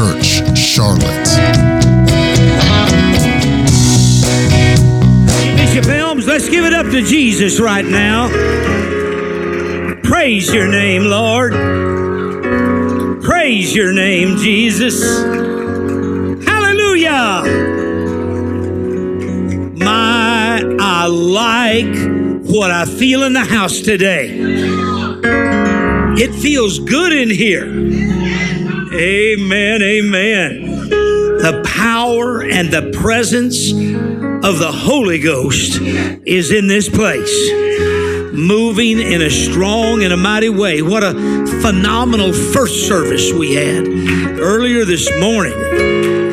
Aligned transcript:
Church, 0.00 0.56
Charlotte. 0.56 1.28
Bishop 5.58 5.84
Elms, 5.88 6.26
let's 6.26 6.48
give 6.48 6.64
it 6.64 6.72
up 6.72 6.86
to 6.86 7.02
Jesus 7.02 7.60
right 7.60 7.84
now. 7.84 8.30
Praise 10.02 10.54
your 10.54 10.68
name, 10.68 11.02
Lord. 11.02 11.52
Praise 13.22 13.76
your 13.76 13.92
name, 13.92 14.38
Jesus. 14.38 15.02
Hallelujah. 16.46 17.42
My, 19.76 20.62
I 20.80 21.08
like 21.08 22.48
what 22.48 22.70
I 22.70 22.86
feel 22.86 23.24
in 23.24 23.34
the 23.34 23.44
house 23.44 23.80
today. 23.80 24.30
It 26.16 26.34
feels 26.36 26.78
good 26.78 27.12
in 27.12 27.28
here. 27.28 28.19
Amen, 28.92 29.82
amen. 29.82 30.88
The 30.88 31.62
power 31.64 32.42
and 32.42 32.72
the 32.72 32.90
presence 33.00 33.70
of 33.70 34.58
the 34.58 34.72
Holy 34.72 35.20
Ghost 35.20 35.80
is 35.80 36.50
in 36.50 36.66
this 36.66 36.88
place, 36.88 37.52
moving 38.32 38.98
in 38.98 39.22
a 39.22 39.30
strong 39.30 40.02
and 40.02 40.12
a 40.12 40.16
mighty 40.16 40.48
way. 40.48 40.82
What 40.82 41.04
a 41.04 41.12
phenomenal 41.62 42.32
first 42.32 42.88
service 42.88 43.32
we 43.32 43.54
had 43.54 43.86
earlier 44.40 44.84
this 44.84 45.08
morning. 45.20 45.54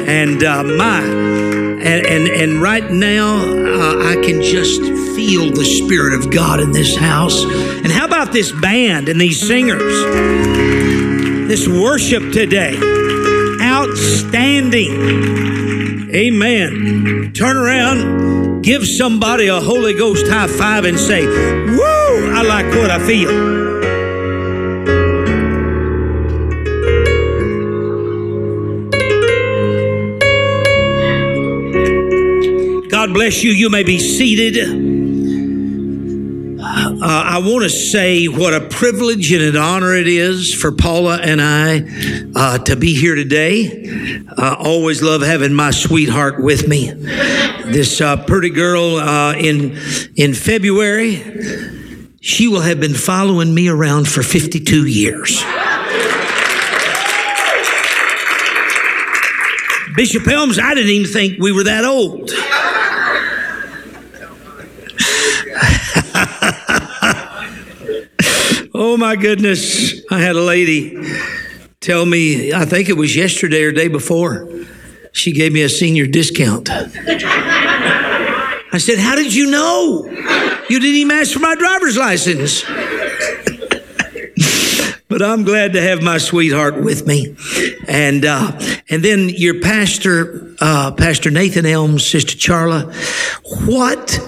And 0.07 0.43
uh, 0.43 0.63
my, 0.63 1.01
and, 1.01 2.07
and, 2.07 2.27
and 2.27 2.59
right 2.59 2.89
now, 2.89 3.35
uh, 3.35 4.09
I 4.09 4.15
can 4.25 4.41
just 4.41 4.81
feel 5.15 5.51
the 5.51 5.63
Spirit 5.63 6.15
of 6.15 6.31
God 6.31 6.59
in 6.59 6.71
this 6.71 6.95
house. 6.95 7.43
And 7.43 7.91
how 7.91 8.05
about 8.05 8.31
this 8.31 8.51
band 8.51 9.09
and 9.09 9.21
these 9.21 9.45
singers? 9.47 11.06
This 11.47 11.65
worship 11.65 12.33
today. 12.33 12.77
Outstanding. 13.61 14.91
Amen. 16.13 17.31
Turn 17.33 17.55
around, 17.55 18.63
give 18.63 18.85
somebody 18.85 19.47
a 19.47 19.59
Holy 19.61 19.93
Ghost 19.93 20.27
high 20.27 20.47
five 20.47 20.83
and 20.83 20.99
say, 20.99 21.25
Woo, 21.25 22.35
I 22.35 22.43
like 22.43 22.65
what 22.75 22.91
I 22.91 22.99
feel. 23.07 23.29
God 32.89 33.13
bless 33.13 33.41
you. 33.41 33.51
You 33.51 33.69
may 33.69 33.83
be 33.83 33.99
seated. 33.99 34.86
Uh, 36.89 36.99
I 37.01 37.39
want 37.39 37.63
to 37.63 37.69
say 37.69 38.27
what 38.27 38.53
a 38.53 38.61
privilege 38.61 39.33
and 39.33 39.43
an 39.43 39.57
honor 39.57 39.93
it 39.93 40.07
is 40.07 40.53
for 40.53 40.71
Paula 40.71 41.17
and 41.17 41.41
I 41.41 41.83
uh, 42.33 42.59
to 42.59 42.77
be 42.77 42.95
here 42.95 43.13
today. 43.13 44.25
I 44.37 44.55
always 44.57 45.01
love 45.01 45.21
having 45.21 45.53
my 45.53 45.71
sweetheart 45.71 46.41
with 46.41 46.65
me. 46.65 46.91
This 46.91 47.99
uh, 47.99 48.23
pretty 48.23 48.51
girl 48.51 48.95
uh, 48.95 49.33
in 49.35 49.77
in 50.15 50.33
February, 50.33 51.21
she 52.21 52.47
will 52.47 52.61
have 52.61 52.79
been 52.79 52.95
following 52.95 53.53
me 53.53 53.67
around 53.67 54.07
for 54.07 54.23
52 54.23 54.87
years. 54.87 55.43
Bishop 59.97 60.25
Elms, 60.25 60.57
I 60.57 60.73
didn't 60.73 60.91
even 60.91 61.11
think 61.11 61.39
we 61.39 61.51
were 61.51 61.65
that 61.65 61.83
old. 61.83 62.31
Oh 68.79 68.95
my 68.95 69.15
goodness. 69.15 70.03
I 70.11 70.19
had 70.19 70.35
a 70.35 70.41
lady 70.41 71.03
tell 71.79 72.05
me, 72.05 72.53
I 72.53 72.63
think 72.63 72.89
it 72.89 72.93
was 72.93 73.15
yesterday 73.15 73.63
or 73.63 73.71
day 73.71 73.87
before, 73.87 74.47
she 75.13 75.31
gave 75.31 75.51
me 75.51 75.63
a 75.63 75.69
senior 75.69 76.05
discount. 76.05 76.69
I 76.69 76.85
said, 78.77 78.99
How 78.99 79.15
did 79.15 79.33
you 79.33 79.49
know? 79.49 80.05
You 80.69 80.79
didn't 80.79 80.95
even 80.95 81.17
ask 81.17 81.33
for 81.33 81.39
my 81.39 81.55
driver's 81.55 81.97
license. 81.97 82.63
but 85.07 85.23
I'm 85.23 85.43
glad 85.43 85.73
to 85.73 85.81
have 85.81 86.03
my 86.03 86.19
sweetheart 86.19 86.79
with 86.79 87.07
me. 87.07 87.35
And 87.87 88.25
uh, 88.25 88.51
and 88.91 89.03
then 89.03 89.29
your 89.29 89.59
pastor, 89.59 90.53
uh, 90.61 90.91
Pastor 90.91 91.31
Nathan 91.31 91.65
Elms, 91.65 92.05
Sister 92.05 92.37
Charla, 92.37 92.93
what 93.65 94.19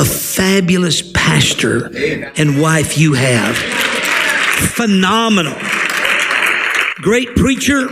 a 0.00 0.04
fabulous 0.04 1.02
pastor 1.12 1.90
and 2.38 2.58
wife 2.58 2.96
you 2.96 3.12
have. 3.12 3.54
Phenomenal. 4.74 5.54
Great 7.02 7.36
preacher. 7.36 7.88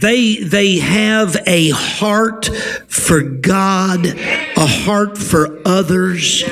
They 0.00 0.38
they 0.38 0.78
have 0.78 1.36
a 1.46 1.70
heart 1.70 2.46
for 2.88 3.22
God, 3.22 4.06
a 4.06 4.66
heart 4.66 5.18
for 5.18 5.60
others. 5.64 6.42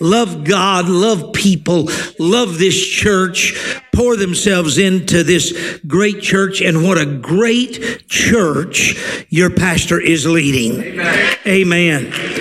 Love 0.00 0.44
God, 0.44 0.88
love 0.88 1.32
people, 1.32 1.88
love 2.18 2.58
this 2.58 2.84
church, 2.84 3.54
pour 3.92 4.16
themselves 4.16 4.78
into 4.78 5.22
this 5.22 5.80
great 5.86 6.20
church 6.20 6.60
and 6.60 6.82
what 6.82 6.98
a 6.98 7.06
great 7.06 8.08
church 8.08 9.26
your 9.30 9.50
pastor 9.50 10.00
is 10.00 10.26
leading. 10.26 11.00
Amen 11.46 12.35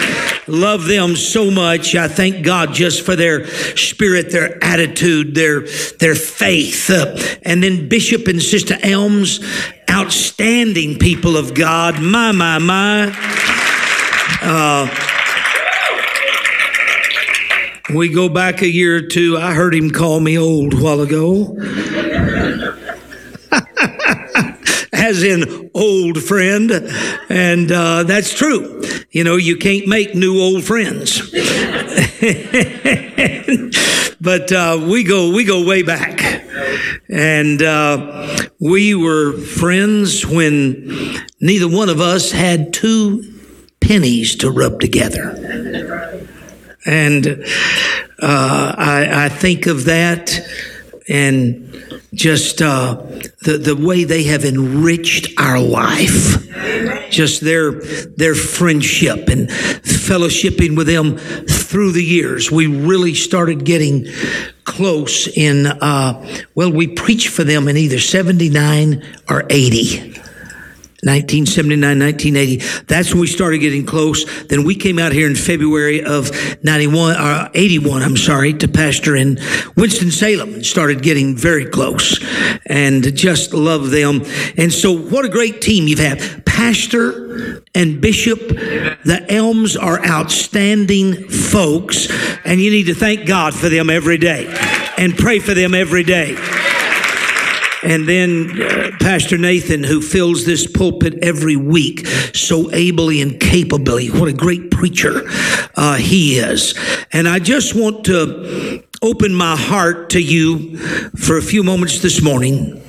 love 0.47 0.85
them 0.85 1.15
so 1.15 1.51
much. 1.51 1.95
I 1.95 2.07
thank 2.07 2.45
God 2.45 2.73
just 2.73 3.05
for 3.05 3.15
their 3.15 3.47
spirit, 3.75 4.31
their 4.31 4.63
attitude, 4.63 5.35
their 5.35 5.61
their 5.99 6.15
faith. 6.15 6.89
Uh, 6.89 7.17
and 7.43 7.63
then 7.63 7.89
Bishop 7.89 8.27
and 8.27 8.41
Sister 8.41 8.77
Elms, 8.81 9.39
outstanding 9.89 10.97
people 10.99 11.37
of 11.37 11.53
God. 11.53 12.01
My, 12.01 12.31
my, 12.31 12.59
my. 12.59 13.15
Uh, 14.41 14.87
we 17.93 18.09
go 18.09 18.29
back 18.29 18.61
a 18.61 18.67
year 18.67 18.97
or 18.97 19.01
two. 19.01 19.37
I 19.37 19.53
heard 19.53 19.75
him 19.75 19.91
call 19.91 20.19
me 20.19 20.37
old 20.37 20.79
while 20.81 21.01
ago. 21.01 21.55
As 25.05 25.23
in 25.23 25.69
old 25.73 26.21
friend. 26.21 26.71
And 27.29 27.71
uh, 27.71 28.03
that's 28.03 28.33
true. 28.33 28.83
You 29.11 29.23
know, 29.23 29.35
you 29.35 29.55
can't 29.57 29.87
make 29.87 30.15
new 30.15 30.39
old 30.39 30.63
friends. 30.63 31.21
but 34.21 34.51
uh, 34.51 34.85
we 34.89 35.03
go 35.03 35.31
we 35.33 35.43
go 35.43 35.63
way 35.65 35.83
back, 35.83 36.21
and 37.09 37.61
uh, 37.61 38.49
we 38.59 38.95
were 38.95 39.33
friends 39.37 40.25
when 40.25 41.15
neither 41.39 41.69
one 41.69 41.89
of 41.89 42.01
us 42.01 42.31
had 42.31 42.73
two 42.73 43.23
pennies 43.79 44.35
to 44.37 44.49
rub 44.49 44.79
together. 44.79 45.29
And 46.87 47.45
uh, 48.19 48.75
I, 48.77 49.25
I 49.25 49.29
think 49.29 49.65
of 49.65 49.85
that 49.85 50.39
and 51.07 52.01
just 52.13 52.61
uh, 52.61 52.95
the 53.43 53.57
the 53.57 53.75
way 53.75 54.03
they 54.03 54.23
have 54.23 54.43
enriched 54.43 55.39
our 55.39 55.59
life, 55.59 56.47
just 57.11 57.41
their 57.41 57.73
their 58.17 58.35
friendship 58.35 59.27
and 59.27 59.49
fellowshipping 59.49 60.75
with 60.75 60.87
them 60.87 61.17
through 61.17 61.91
the 61.91 62.03
years. 62.03 62.51
We 62.51 62.67
really 62.67 63.13
started 63.13 63.65
getting 63.65 64.07
close 64.63 65.27
in. 65.27 65.67
Uh, 65.67 66.43
well, 66.55 66.71
we 66.71 66.87
preached 66.87 67.29
for 67.29 67.43
them 67.43 67.67
in 67.67 67.77
either 67.77 67.99
seventy 67.99 68.49
nine 68.49 69.03
or 69.29 69.43
eighty. 69.49 70.15
1979, 71.05 71.99
1980. 71.99 72.83
That's 72.85 73.11
when 73.11 73.21
we 73.21 73.27
started 73.27 73.59
getting 73.59 73.85
close. 73.85 74.25
Then 74.47 74.63
we 74.63 74.75
came 74.75 74.97
out 74.97 75.11
here 75.11 75.27
in 75.27 75.35
February 75.35 76.03
of 76.03 76.31
91, 76.63 77.15
or 77.15 77.49
81, 77.53 78.01
I'm 78.01 78.17
sorry, 78.17 78.53
to 78.53 78.67
pastor 78.67 79.15
in 79.15 79.39
Winston-Salem 79.77 80.55
and 80.55 80.65
started 80.65 81.03
getting 81.03 81.35
very 81.35 81.65
close 81.65 82.19
and 82.65 83.15
just 83.15 83.53
love 83.53 83.91
them. 83.91 84.23
And 84.57 84.73
so 84.73 84.97
what 84.97 85.25
a 85.25 85.29
great 85.29 85.61
team 85.61 85.87
you've 85.87 85.99
had. 85.99 86.43
Pastor 86.45 87.63
and 87.75 88.01
Bishop, 88.01 88.39
the 88.39 89.25
Elms 89.29 89.75
are 89.75 90.03
outstanding 90.05 91.27
folks 91.27 92.07
and 92.45 92.59
you 92.59 92.71
need 92.71 92.85
to 92.85 92.95
thank 92.95 93.27
God 93.27 93.53
for 93.53 93.69
them 93.69 93.89
every 93.89 94.17
day 94.17 94.47
and 94.97 95.15
pray 95.15 95.39
for 95.39 95.53
them 95.53 95.75
every 95.75 96.03
day. 96.03 96.35
And 97.85 98.09
then 98.09 98.61
uh, 98.61 98.91
Pastor 98.99 99.37
Nathan, 99.37 99.83
who 99.83 100.01
fills 100.01 100.43
this 100.45 100.65
pulpit 100.65 101.19
every 101.21 101.55
week 101.55 102.07
so 102.33 102.71
ably 102.71 103.21
and 103.21 103.39
capably. 103.39 104.07
What 104.07 104.27
a 104.27 104.33
great 104.33 104.71
preacher 104.71 105.21
uh, 105.75 105.95
he 105.95 106.39
is. 106.39 106.73
And 107.11 107.29
I 107.29 107.37
just 107.37 107.75
want 107.75 108.05
to 108.05 108.83
open 109.03 109.35
my 109.35 109.55
heart 109.55 110.09
to 110.11 110.19
you 110.19 110.77
for 110.77 111.37
a 111.37 111.43
few 111.43 111.63
moments 111.63 111.99
this 112.01 112.23
morning. 112.23 112.81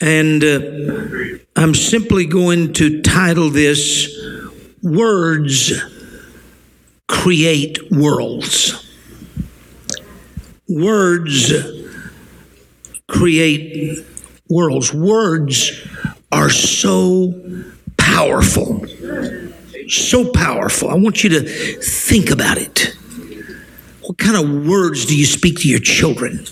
And 0.00 0.42
uh, 0.42 1.38
I'm 1.54 1.74
simply 1.74 2.24
going 2.24 2.72
to 2.74 3.02
title 3.02 3.50
this 3.50 4.18
Words 4.82 5.74
Create 7.06 7.78
Worlds. 7.90 8.86
Words 10.66 11.79
create 13.10 14.04
worlds. 14.48 14.94
Words 14.94 15.86
are 16.32 16.50
so 16.50 17.34
powerful. 17.96 18.86
So 19.88 20.30
powerful. 20.30 20.88
I 20.88 20.94
want 20.94 21.24
you 21.24 21.30
to 21.30 21.40
think 21.82 22.30
about 22.30 22.58
it. 22.58 22.94
What 24.02 24.18
kind 24.18 24.36
of 24.36 24.66
words 24.66 25.06
do 25.06 25.16
you 25.16 25.26
speak 25.26 25.58
to 25.60 25.68
your 25.68 25.80
children? 25.80 26.46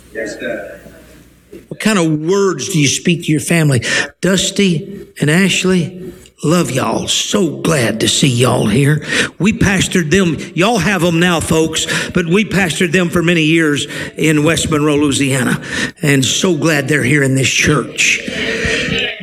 What 1.69 1.81
kind 1.81 1.99
of 1.99 2.21
words 2.29 2.69
do 2.69 2.81
you 2.81 2.89
speak 2.89 3.25
to 3.25 3.33
your 3.33 3.41
family? 3.41 3.83
Dusty 4.21 5.09
and 5.21 5.31
Ashley, 5.31 6.13
love 6.43 6.71
y'all. 6.71 7.09
So 7.09 7.61
glad 7.61 8.01
to 8.01 8.09
see 8.09 8.29
y'all 8.29 8.67
here. 8.67 9.05
We 9.39 9.53
pastored 9.53 10.11
them. 10.11 10.37
Y'all 10.55 10.79
have 10.79 11.03
them 11.03 11.19
now, 11.19 11.41
folks, 11.41 11.87
but 12.11 12.27
we 12.27 12.45
pastored 12.45 12.93
them 12.93 13.11
for 13.11 13.23
many 13.23 13.43
years 13.43 13.87
in 14.17 14.45
West 14.45 14.71
Monroe, 14.71 14.97
Louisiana. 14.97 15.63
And 16.03 16.25
so 16.25 16.57
glad 16.57 16.89
they're 16.89 17.03
here 17.03 17.23
in 17.23 17.35
this 17.35 17.49
church. 17.49 18.21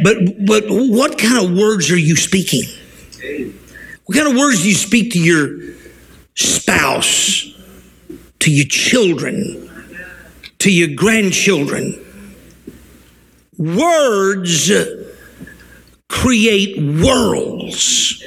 But, 0.04 0.46
but 0.46 0.66
what 0.68 1.18
kind 1.18 1.44
of 1.44 1.58
words 1.58 1.90
are 1.92 1.98
you 1.98 2.16
speaking? 2.16 2.64
What 4.06 4.18
kind 4.18 4.28
of 4.28 4.36
words 4.36 4.62
do 4.62 4.70
you 4.70 4.76
speak 4.76 5.14
to 5.14 5.20
your 5.20 5.76
spouse, 6.36 7.52
to 8.40 8.52
your 8.52 8.68
children, 8.68 9.70
to 10.60 10.72
your 10.72 10.90
grandchildren? 10.96 12.02
Words 13.58 14.70
create 16.16 16.78
worlds. 16.78 18.24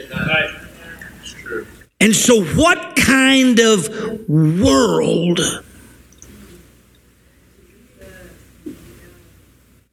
And 2.00 2.14
so, 2.14 2.44
what 2.44 2.96
kind 2.96 3.58
of 3.58 3.88
world 4.29 5.40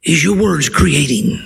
is 0.04 0.22
your 0.22 0.36
words 0.40 0.68
creating? 0.68 1.40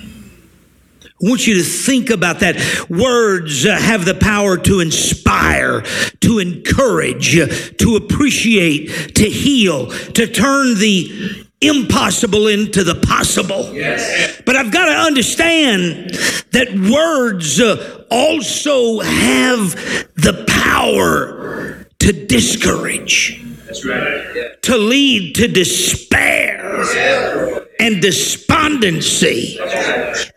I 1.03 1.29
want 1.29 1.47
you 1.47 1.55
to 1.55 1.63
think 1.63 2.09
about 2.09 2.39
that. 2.41 2.57
Words 2.89 3.63
have 3.63 4.05
the 4.05 4.15
power 4.15 4.57
to 4.57 4.79
inspire, 4.81 5.81
to 6.21 6.39
encourage, 6.39 7.33
to 7.77 7.95
appreciate, 7.95 9.15
to 9.15 9.23
heal, 9.23 9.87
to 9.87 10.27
turn 10.27 10.77
the 10.79 11.45
impossible 11.61 12.47
into 12.47 12.83
the 12.83 12.95
possible. 12.95 13.73
Yes. 13.73 14.41
But 14.45 14.55
I've 14.55 14.71
got 14.71 14.85
to 14.85 14.91
understand 14.91 16.11
that 16.51 16.69
words 16.91 17.59
uh, 17.61 18.05
also 18.09 18.99
have 18.99 19.73
the 20.15 20.45
power 20.47 21.87
to 21.99 22.25
discourage, 22.25 23.43
right. 23.85 24.61
to 24.63 24.77
lead 24.77 25.35
to 25.35 25.47
despair. 25.47 26.83
Yeah 26.95 27.65
and 27.81 28.01
despondency 28.01 29.57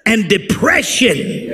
and 0.07 0.29
depression. 0.29 1.51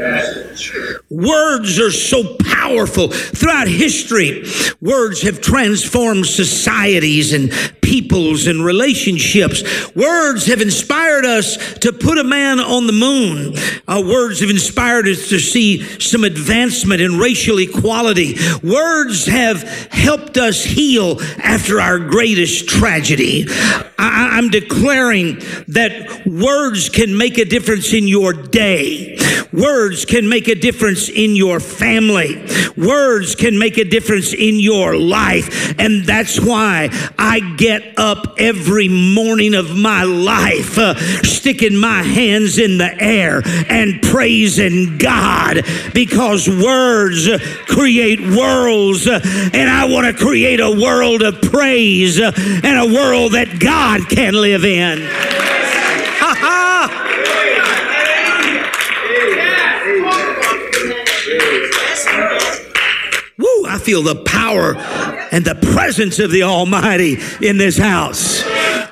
Words 1.10 1.80
are 1.80 1.90
so 1.90 2.36
powerful. 2.36 3.08
Throughout 3.08 3.66
history, 3.66 4.44
words 4.80 5.22
have 5.22 5.40
transformed 5.40 6.26
societies 6.26 7.32
and 7.32 7.50
peoples 7.90 8.46
and 8.46 8.64
relationships. 8.64 9.64
Words 9.96 10.46
have 10.46 10.60
inspired 10.60 11.24
us 11.24 11.56
to 11.80 11.92
put 11.92 12.18
a 12.18 12.24
man 12.24 12.60
on 12.60 12.86
the 12.86 12.92
moon. 12.92 13.54
Uh, 13.88 14.00
words 14.06 14.38
have 14.40 14.50
inspired 14.50 15.08
us 15.08 15.28
to 15.30 15.40
see 15.40 15.82
some 15.98 16.22
advancement 16.22 17.00
in 17.00 17.18
racial 17.18 17.58
equality. 17.58 18.36
Words 18.62 19.26
have 19.26 19.62
helped 19.90 20.36
us 20.36 20.62
heal 20.62 21.20
after 21.42 21.80
our 21.80 21.98
greatest 21.98 22.68
tragedy. 22.68 23.46
I, 23.48 24.38
I'm 24.38 24.50
declaring 24.50 25.40
that 25.66 25.79
that 25.80 26.26
words 26.26 26.90
can 26.90 27.16
make 27.16 27.38
a 27.38 27.44
difference 27.44 27.94
in 27.94 28.06
your 28.06 28.34
day. 28.34 29.16
Words 29.52 30.04
can 30.04 30.28
make 30.28 30.46
a 30.46 30.54
difference 30.54 31.08
in 31.08 31.34
your 31.34 31.58
family. 31.58 32.46
Words 32.76 33.34
can 33.34 33.58
make 33.58 33.78
a 33.78 33.84
difference 33.84 34.32
in 34.32 34.60
your 34.60 34.96
life. 34.96 35.74
And 35.78 36.04
that's 36.04 36.38
why 36.38 36.90
I 37.18 37.40
get 37.56 37.98
up 37.98 38.34
every 38.38 38.88
morning 38.88 39.54
of 39.54 39.76
my 39.76 40.04
life, 40.04 40.78
uh, 40.78 40.94
sticking 41.22 41.76
my 41.76 42.02
hands 42.02 42.58
in 42.58 42.78
the 42.78 42.94
air 43.02 43.42
and 43.68 44.00
praising 44.02 44.98
God 44.98 45.62
because 45.94 46.48
words 46.48 47.28
create 47.66 48.20
worlds. 48.20 49.08
And 49.08 49.70
I 49.70 49.86
want 49.86 50.06
to 50.06 50.24
create 50.24 50.60
a 50.60 50.70
world 50.70 51.22
of 51.22 51.40
praise 51.42 52.20
and 52.20 52.66
a 52.66 52.94
world 52.94 53.32
that 53.32 53.58
God 53.58 54.08
can 54.08 54.34
live 54.34 54.64
in. 54.64 55.29
Feel 63.80 64.02
the 64.02 64.22
power 64.24 64.76
and 65.32 65.44
the 65.44 65.54
presence 65.72 66.18
of 66.18 66.30
the 66.30 66.42
Almighty 66.42 67.18
in 67.40 67.58
this 67.58 67.78
house. 67.78 68.42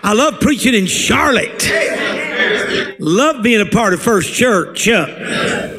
I 0.02 0.12
love 0.14 0.40
preaching 0.40 0.74
in 0.74 0.86
Charlotte. 0.86 1.68
Love 2.98 3.42
being 3.42 3.60
a 3.60 3.70
part 3.70 3.94
of 3.94 4.02
First 4.02 4.32
Church. 4.32 4.88
Uh, 4.88 5.76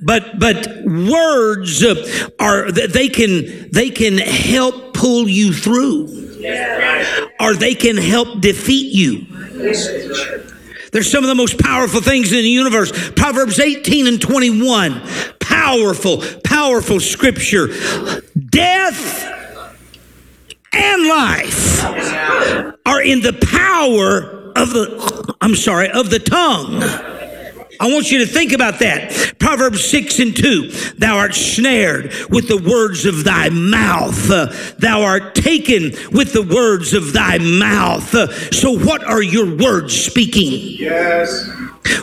but 0.00 0.38
but 0.38 0.66
words 0.84 1.84
are 2.38 2.70
they 2.72 3.08
can 3.08 3.70
they 3.70 3.90
can 3.90 4.18
help 4.18 4.94
pull 4.94 5.28
you 5.28 5.52
through. 5.52 6.20
Or 7.40 7.54
they 7.54 7.74
can 7.74 7.96
help 7.96 8.40
defeat 8.40 8.92
you. 8.92 9.26
They're 10.92 11.02
some 11.02 11.24
of 11.24 11.28
the 11.28 11.34
most 11.34 11.58
powerful 11.58 12.00
things 12.00 12.32
in 12.32 12.38
the 12.38 12.48
universe. 12.48 12.92
Proverbs 13.12 13.58
18 13.58 14.06
and 14.06 14.20
21. 14.20 15.02
Powerful, 15.40 16.22
powerful 16.44 17.00
scripture. 17.00 17.68
Death 18.52 19.24
and 20.74 21.08
life 21.08 21.82
are 22.84 23.02
in 23.02 23.22
the 23.22 23.32
power 23.50 24.52
of 24.54 24.74
the, 24.74 25.34
I'm 25.40 25.54
sorry, 25.54 25.90
of 25.90 26.10
the 26.10 26.18
tongue. 26.18 26.82
I 27.80 27.86
want 27.90 28.12
you 28.12 28.18
to 28.18 28.26
think 28.26 28.52
about 28.52 28.78
that. 28.80 29.36
Proverbs 29.38 29.82
6 29.88 30.18
and 30.18 30.36
2. 30.36 30.70
Thou 30.98 31.16
art 31.16 31.34
snared 31.34 32.12
with 32.28 32.46
the 32.46 32.58
words 32.58 33.06
of 33.06 33.24
thy 33.24 33.48
mouth. 33.48 34.28
Thou 34.78 35.02
art 35.02 35.34
taken 35.34 35.92
with 36.12 36.34
the 36.34 36.42
words 36.42 36.92
of 36.92 37.14
thy 37.14 37.38
mouth. 37.38 38.10
So, 38.54 38.78
what 38.78 39.02
are 39.02 39.22
your 39.22 39.56
words 39.56 39.98
speaking? 39.98 40.76
Yes. 40.78 41.48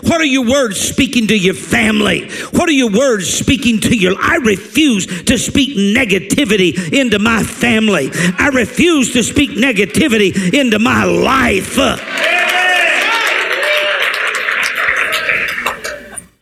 What 0.03 0.21
are 0.21 0.25
your 0.25 0.45
words 0.45 0.79
speaking 0.79 1.27
to 1.27 1.38
your 1.38 1.53
family? 1.53 2.29
What 2.51 2.67
are 2.69 2.74
your 2.74 2.91
words 2.91 3.31
speaking 3.31 3.79
to 3.81 3.95
your 3.95 4.15
I 4.19 4.36
refuse 4.38 5.24
to 5.24 5.38
speak 5.38 5.77
negativity 5.77 6.93
into 6.93 7.19
my 7.19 7.43
family. 7.43 8.09
I 8.13 8.50
refuse 8.53 9.13
to 9.13 9.24
speak 9.24 9.51
negativity 9.51 10.53
into 10.53 10.79
my 10.79 11.03
life. 11.03 11.77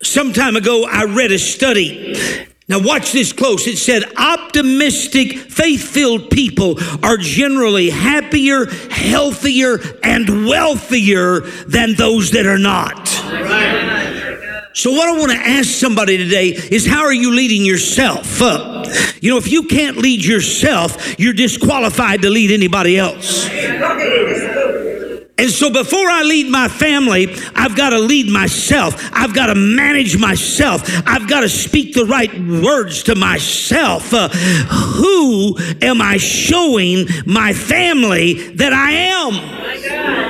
Some 0.01 0.33
time 0.33 0.55
ago, 0.55 0.85
I 0.89 1.03
read 1.03 1.31
a 1.31 1.39
study. 1.39 2.15
Now, 2.69 2.79
watch 2.81 3.13
this 3.13 3.31
close. 3.31 3.65
It 3.65 3.77
said 3.77 4.03
optimistic, 4.17 5.37
faith 5.37 5.83
filled 5.87 6.29
people 6.29 6.77
are 7.03 7.17
generally 7.17 7.89
happier, 7.89 8.65
healthier, 8.89 9.79
and 10.03 10.47
wealthier 10.47 11.41
than 11.67 11.95
those 11.95 12.31
that 12.31 12.45
are 12.45 12.57
not. 12.57 13.16
So, 14.73 14.91
what 14.91 15.09
I 15.09 15.17
want 15.17 15.31
to 15.31 15.37
ask 15.37 15.69
somebody 15.69 16.17
today 16.17 16.49
is 16.49 16.85
how 16.85 17.01
are 17.01 17.13
you 17.13 17.33
leading 17.33 17.65
yourself? 17.65 18.39
Uh, 18.39 18.85
you 19.21 19.31
know, 19.31 19.37
if 19.37 19.51
you 19.51 19.63
can't 19.63 19.97
lead 19.97 20.23
yourself, 20.23 21.19
you're 21.19 21.33
disqualified 21.33 22.21
to 22.21 22.29
lead 22.29 22.51
anybody 22.51 22.95
else. 22.97 23.47
And 25.39 25.51
so 25.51 25.71
before 25.71 26.09
I 26.09 26.23
lead 26.23 26.49
my 26.49 26.67
family, 26.67 27.27
I've 27.55 27.75
got 27.75 27.91
to 27.91 27.99
lead 27.99 28.27
myself. 28.31 28.95
I've 29.13 29.35
got 29.35 29.47
to 29.47 29.55
manage 29.55 30.17
myself. 30.17 30.81
I've 31.05 31.27
got 31.27 31.41
to 31.41 31.49
speak 31.49 31.93
the 31.93 32.05
right 32.05 32.33
words 32.39 33.03
to 33.03 33.15
myself. 33.15 34.13
Uh, 34.13 34.29
who 34.29 35.57
am 35.81 36.01
I 36.01 36.17
showing 36.17 37.07
my 37.25 37.53
family 37.53 38.49
that 38.55 38.73
I 38.73 38.91
am? 38.91 40.26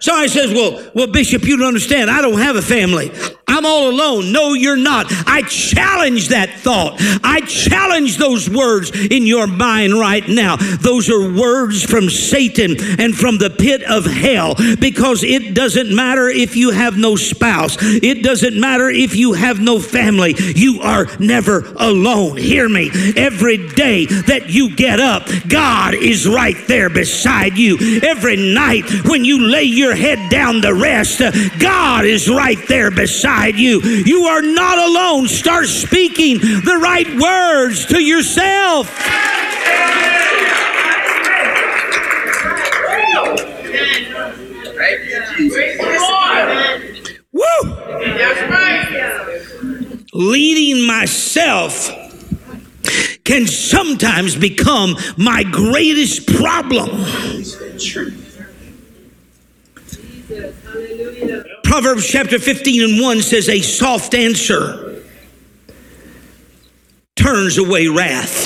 Somebody 0.00 0.28
says, 0.28 0.52
well, 0.52 0.90
well, 0.94 1.06
Bishop, 1.06 1.44
you 1.44 1.56
don't 1.56 1.68
understand. 1.68 2.10
I 2.10 2.20
don't 2.20 2.38
have 2.38 2.56
a 2.56 2.62
family. 2.62 3.10
I'm 3.52 3.66
all 3.66 3.90
alone. 3.90 4.32
No, 4.32 4.54
you're 4.54 4.78
not. 4.78 5.06
I 5.26 5.42
challenge 5.42 6.28
that 6.28 6.48
thought. 6.60 6.94
I 7.22 7.40
challenge 7.40 8.16
those 8.16 8.48
words 8.48 8.90
in 8.90 9.26
your 9.26 9.46
mind 9.46 9.92
right 9.92 10.26
now. 10.26 10.56
Those 10.56 11.10
are 11.10 11.32
words 11.32 11.84
from 11.84 12.08
Satan 12.08 12.76
and 12.98 13.14
from 13.14 13.36
the 13.36 13.50
pit 13.50 13.82
of 13.82 14.06
hell 14.06 14.54
because 14.80 15.22
it 15.22 15.52
doesn't 15.52 15.94
matter 15.94 16.28
if 16.28 16.56
you 16.56 16.70
have 16.70 16.96
no 16.96 17.14
spouse. 17.14 17.76
It 17.80 18.22
doesn't 18.22 18.58
matter 18.58 18.88
if 18.88 19.14
you 19.14 19.34
have 19.34 19.60
no 19.60 19.78
family. 19.78 20.34
You 20.38 20.80
are 20.80 21.06
never 21.18 21.60
alone. 21.76 22.38
Hear 22.38 22.70
me. 22.70 22.90
Every 23.16 23.68
day 23.68 24.06
that 24.06 24.48
you 24.48 24.74
get 24.74 24.98
up, 24.98 25.28
God 25.46 25.92
is 25.92 26.26
right 26.26 26.56
there 26.68 26.88
beside 26.88 27.58
you. 27.58 27.76
Every 28.02 28.36
night 28.54 28.84
when 29.04 29.26
you 29.26 29.40
lay 29.40 29.64
your 29.64 29.94
head 29.94 30.30
down 30.30 30.62
to 30.62 30.72
rest, 30.72 31.20
God 31.58 32.06
is 32.06 32.30
right 32.30 32.58
there 32.68 32.90
beside 32.90 33.41
you. 33.48 33.80
You 33.80 34.24
are 34.24 34.42
not 34.42 34.78
alone. 34.78 35.28
Start 35.28 35.66
speaking 35.66 36.38
the 36.38 36.78
right 36.82 37.08
words 37.20 37.86
to 37.86 38.00
yourself. 38.00 38.88
Woo! 47.32 47.42
Leading 50.14 50.86
myself 50.86 51.90
can 53.24 53.46
sometimes 53.46 54.36
become 54.36 54.96
my 55.16 55.42
greatest 55.42 56.26
problem. 56.26 56.90
Proverbs 61.72 62.06
chapter 62.06 62.38
15 62.38 62.82
and 62.82 63.00
1 63.00 63.22
says, 63.22 63.48
A 63.48 63.62
soft 63.62 64.12
answer 64.14 65.02
turns 67.16 67.56
away 67.56 67.88
wrath. 67.88 68.44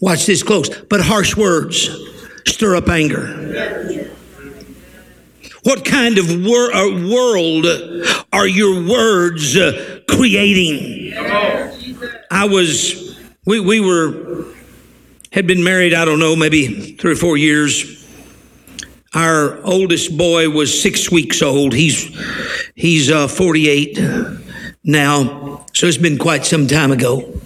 Watch 0.00 0.26
this 0.26 0.42
close. 0.42 0.68
But 0.68 1.00
harsh 1.00 1.36
words 1.36 1.88
stir 2.48 2.74
up 2.74 2.88
anger. 2.88 3.28
What 5.62 5.84
kind 5.84 6.18
of 6.18 6.44
wor- 6.44 6.74
uh, 6.74 7.08
world 7.08 7.64
are 8.32 8.48
your 8.48 8.84
words 8.84 9.56
uh, 9.56 10.00
creating? 10.08 11.14
I 12.28 12.46
was, 12.50 13.16
we, 13.46 13.60
we 13.60 13.78
were, 13.78 14.46
had 15.30 15.46
been 15.46 15.62
married, 15.62 15.94
I 15.94 16.04
don't 16.04 16.18
know, 16.18 16.34
maybe 16.34 16.96
three 16.96 17.12
or 17.12 17.16
four 17.16 17.36
years. 17.36 18.01
Our 19.14 19.62
oldest 19.62 20.16
boy 20.16 20.48
was 20.48 20.80
six 20.80 21.10
weeks 21.10 21.42
old. 21.42 21.74
He's, 21.74 22.16
he's 22.74 23.10
uh, 23.10 23.28
48 23.28 23.98
now, 24.84 25.66
so 25.74 25.86
it's 25.86 25.98
been 25.98 26.18
quite 26.18 26.46
some 26.46 26.66
time 26.66 26.92
ago. 26.92 27.38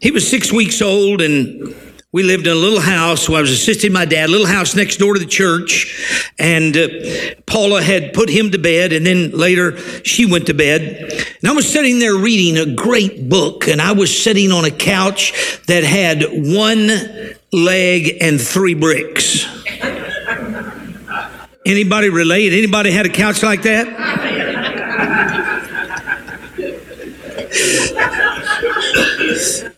He 0.00 0.10
was 0.10 0.28
six 0.28 0.52
weeks 0.52 0.80
old 0.80 1.20
and 1.20 1.74
we 2.16 2.22
lived 2.22 2.46
in 2.46 2.52
a 2.54 2.56
little 2.56 2.80
house 2.80 3.28
where 3.28 3.36
I 3.36 3.40
was 3.42 3.50
assisting 3.50 3.92
my 3.92 4.06
dad, 4.06 4.30
a 4.30 4.32
little 4.32 4.46
house 4.46 4.74
next 4.74 4.96
door 4.96 5.12
to 5.12 5.20
the 5.20 5.26
church. 5.26 6.32
And 6.38 6.74
uh, 6.74 6.88
Paula 7.44 7.82
had 7.82 8.14
put 8.14 8.30
him 8.30 8.52
to 8.52 8.58
bed, 8.58 8.94
and 8.94 9.04
then 9.04 9.32
later 9.32 9.76
she 10.02 10.24
went 10.24 10.46
to 10.46 10.54
bed. 10.54 11.12
And 11.42 11.50
I 11.50 11.52
was 11.52 11.70
sitting 11.70 11.98
there 11.98 12.14
reading 12.14 12.56
a 12.56 12.74
great 12.74 13.28
book, 13.28 13.68
and 13.68 13.82
I 13.82 13.92
was 13.92 14.16
sitting 14.22 14.50
on 14.50 14.64
a 14.64 14.70
couch 14.70 15.60
that 15.66 15.84
had 15.84 16.24
one 16.30 16.88
leg 17.52 18.16
and 18.22 18.40
three 18.40 18.72
bricks. 18.72 19.44
Anybody 21.66 22.10
relate? 22.10 22.52
Anybody 22.52 22.92
had 22.92 23.06
a 23.06 23.08
couch 23.08 23.42
like 23.42 23.62
that? 23.62 23.88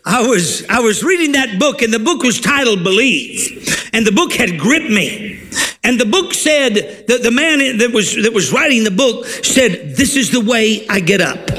I 0.05 0.21
was 0.21 0.67
I 0.69 0.81
was 0.81 1.03
reading 1.03 1.33
that 1.33 1.59
book, 1.59 1.81
and 1.81 1.91
the 1.91 1.99
book 1.99 2.23
was 2.23 2.43
titled 2.43 2.85
Believe, 2.85 3.91
and 3.95 4.07
the 4.07 4.13
book 4.13 4.35
had 4.35 4.59
gripped 4.59 4.91
me. 4.91 5.41
And 5.83 5.99
the 5.99 6.05
book 6.05 6.35
said 6.35 6.75
that 7.09 7.23
the 7.23 7.31
man 7.31 7.79
that 7.79 7.91
was 7.91 8.17
that 8.17 8.35
was 8.35 8.53
writing 8.53 8.85
the 8.85 8.91
book 8.91 9.25
said, 9.27 9.97
"This 9.97 10.15
is 10.15 10.31
the 10.31 10.41
way 10.41 10.87
I 10.91 11.01
get 11.01 11.23
up. 11.23 11.51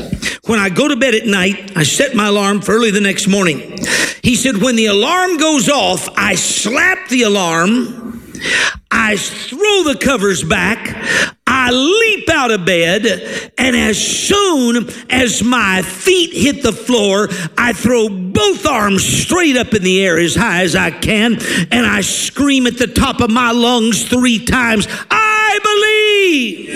When 0.45 0.59
I 0.59 0.69
go 0.69 0.87
to 0.87 0.95
bed 0.95 1.15
at 1.15 1.25
night, 1.25 1.71
I 1.75 1.81
set 1.81 2.13
my 2.13 2.27
alarm 2.27 2.61
for 2.61 2.73
early 2.73 2.91
the 2.91 3.01
next 3.01 3.27
morning." 3.27 3.79
He 4.21 4.35
said, 4.35 4.57
"When 4.61 4.75
the 4.75 4.85
alarm 4.85 5.37
goes 5.37 5.69
off, 5.69 6.07
I 6.15 6.35
slap 6.35 7.09
the 7.09 7.23
alarm." 7.23 8.08
I 8.91 9.17
throw 9.17 9.83
the 9.83 9.97
covers 9.99 10.43
back. 10.43 10.95
I 11.45 11.71
leap 11.71 12.29
out 12.29 12.51
of 12.51 12.65
bed, 12.65 13.05
and 13.57 13.75
as 13.75 13.97
soon 13.97 14.87
as 15.09 15.43
my 15.43 15.81
feet 15.81 16.31
hit 16.31 16.63
the 16.63 16.71
floor, 16.71 17.27
I 17.57 17.73
throw 17.73 18.07
both 18.07 18.65
arms 18.65 19.03
straight 19.03 19.57
up 19.57 19.73
in 19.73 19.83
the 19.83 20.03
air 20.03 20.17
as 20.17 20.35
high 20.35 20.63
as 20.63 20.75
I 20.75 20.91
can, 20.91 21.37
and 21.71 21.85
I 21.85 22.01
scream 22.01 22.67
at 22.67 22.77
the 22.77 22.87
top 22.87 23.19
of 23.19 23.29
my 23.31 23.51
lungs 23.51 24.07
three 24.07 24.45
times, 24.45 24.87
believe. 26.19 26.69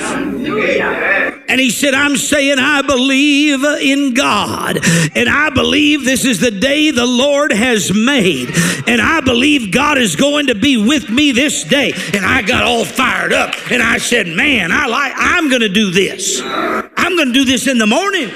And 1.47 1.59
he 1.59 1.69
said, 1.69 1.93
I'm 1.93 2.15
saying 2.17 2.57
I 2.57 2.81
believe 2.81 3.63
in 3.63 4.13
God, 4.13 4.79
and 5.15 5.29
I 5.29 5.49
believe 5.49 6.03
this 6.05 6.25
is 6.25 6.39
the 6.39 6.51
day 6.51 6.89
the 6.91 7.05
Lord 7.05 7.51
has 7.51 7.93
made, 7.93 8.49
and 8.87 9.01
I 9.01 9.19
believe 9.21 9.71
God 9.71 9.97
is 9.97 10.15
going 10.15 10.47
to 10.47 10.55
be 10.55 10.77
with 10.77 11.09
me 11.09 11.31
this 11.31 11.63
day. 11.63 11.93
And 12.13 12.25
I 12.25 12.41
got 12.41 12.63
all 12.63 12.85
fired 12.85 13.33
up, 13.33 13.53
and 13.71 13.83
I 13.83 13.97
said, 13.97 14.27
Man, 14.27 14.71
I 14.71 14.87
like, 14.87 15.13
I'm 15.15 15.49
going 15.49 15.61
to 15.61 15.69
do 15.69 15.91
this. 15.91 16.41
I'm 16.43 17.15
going 17.15 17.27
to 17.27 17.33
do 17.33 17.45
this 17.45 17.67
in 17.67 17.77
the 17.77 17.87
morning. 17.87 18.29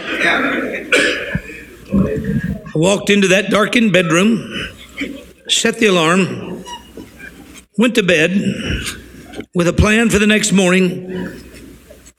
I 2.66 2.72
walked 2.76 3.10
into 3.10 3.30
that 3.30 3.50
darkened 3.50 3.94
bedroom, 3.94 4.70
set 5.48 5.80
the 5.80 5.88
alarm, 5.88 6.64
went 7.78 7.96
to 7.96 8.04
bed 8.04 9.07
with 9.54 9.68
a 9.68 9.74
plan 9.74 10.10
for 10.10 10.20
the 10.20 10.28
next 10.28 10.52
morning, 10.52 11.42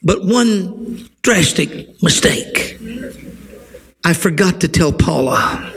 but 0.03 0.25
one 0.25 1.09
drastic 1.23 2.03
mistake. 2.03 2.79
I 4.05 4.15
forgot 4.15 4.61
to 4.63 4.69
tell 4.69 4.93
Paula. 4.93 5.73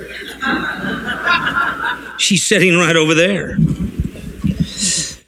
She's 2.18 2.44
sitting 2.44 2.78
right 2.78 2.96
over 2.96 3.14
there. 3.14 3.58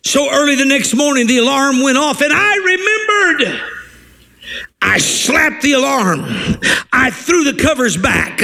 So 0.05 0.29
early 0.32 0.55
the 0.55 0.65
next 0.65 0.93
morning, 0.93 1.27
the 1.27 1.39
alarm 1.39 1.82
went 1.82 1.98
off, 1.98 2.22
and 2.22 2.32
I 2.34 2.55
remembered. 2.58 3.62
I 4.82 5.00
slapped 5.00 5.63
the 5.63 5.74
alarm. 5.74 6.20
I 6.91 7.10
threw 7.10 7.43
the 7.51 7.62
covers 7.62 7.98
back. 7.98 8.41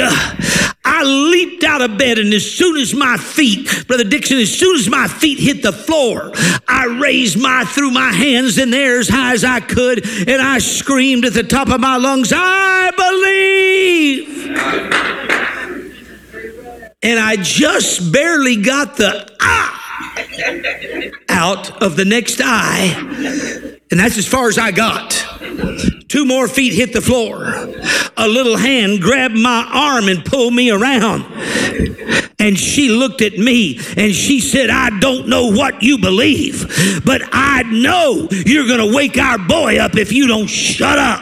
I 1.00 1.04
leaped 1.04 1.64
out 1.64 1.82
of 1.82 1.98
bed, 1.98 2.20
and 2.20 2.34
as 2.34 2.50
soon 2.50 2.76
as 2.76 2.94
my 2.94 3.16
feet, 3.16 3.88
Brother 3.88 4.04
Dixon, 4.04 4.38
as 4.38 4.52
soon 4.52 4.78
as 4.78 4.90
my 4.90 5.08
feet 5.08 5.40
hit 5.40 5.64
the 5.64 5.72
floor, 5.72 6.34
I 6.68 6.98
raised 7.00 7.40
my, 7.40 7.64
threw 7.64 7.90
my 7.90 8.12
hands 8.12 8.58
in 8.58 8.70
there 8.70 9.00
as 9.00 9.08
high 9.08 9.34
as 9.34 9.46
I 9.46 9.62
could, 9.62 10.06
and 10.06 10.42
I 10.42 10.60
screamed 10.60 11.24
at 11.24 11.32
the 11.34 11.44
top 11.44 11.70
of 11.70 11.80
my 11.80 11.96
lungs, 11.96 12.34
I 12.36 12.92
believe. 12.98 14.50
And 17.02 17.18
I 17.18 17.38
just 17.38 18.12
barely 18.12 18.58
got 18.58 18.98
the 18.98 19.32
ah 19.40 19.78
out 21.30 21.82
of 21.82 21.96
the 21.96 22.04
next 22.04 22.42
eye, 22.44 23.69
and 23.92 24.00
that's 24.00 24.18
as 24.18 24.28
far 24.28 24.48
as 24.48 24.58
I 24.58 24.72
got. 24.72 25.12
Two 26.08 26.26
more 26.26 26.48
feet 26.48 26.74
hit 26.74 26.94
the 26.94 27.02
floor. 27.02 27.46
A 28.18 28.28
little 28.28 28.58
hand 28.58 29.02
grabbed 29.02 29.38
my 29.38 29.70
arm 29.72 30.08
and 30.08 30.26
pulled 30.26 30.54
me 30.54 30.72
around. 30.72 31.24
And 32.40 32.58
she 32.58 32.90
looked 32.90 33.22
at 33.22 33.38
me 33.38 33.80
and 33.98 34.14
she 34.14 34.40
said, 34.40 34.70
I 34.70 34.98
don't 35.00 35.28
know 35.28 35.52
what 35.52 35.84
you 35.84 35.98
believe, 35.98 37.04
but 37.06 37.22
I 37.32 37.64
know 37.64 38.28
you're 38.32 38.66
going 38.66 38.90
to 38.90 38.96
wake 38.96 39.18
our 39.18 39.38
boy 39.38 39.78
up 39.78 39.96
if 39.98 40.12
you 40.12 40.28
don't 40.28 40.48
shut 40.48 40.98
up. 40.98 41.20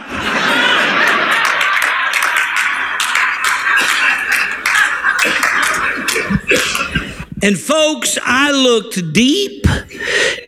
And 7.41 7.57
folks, 7.57 8.17
I 8.23 8.51
looked 8.51 9.13
deep 9.13 9.65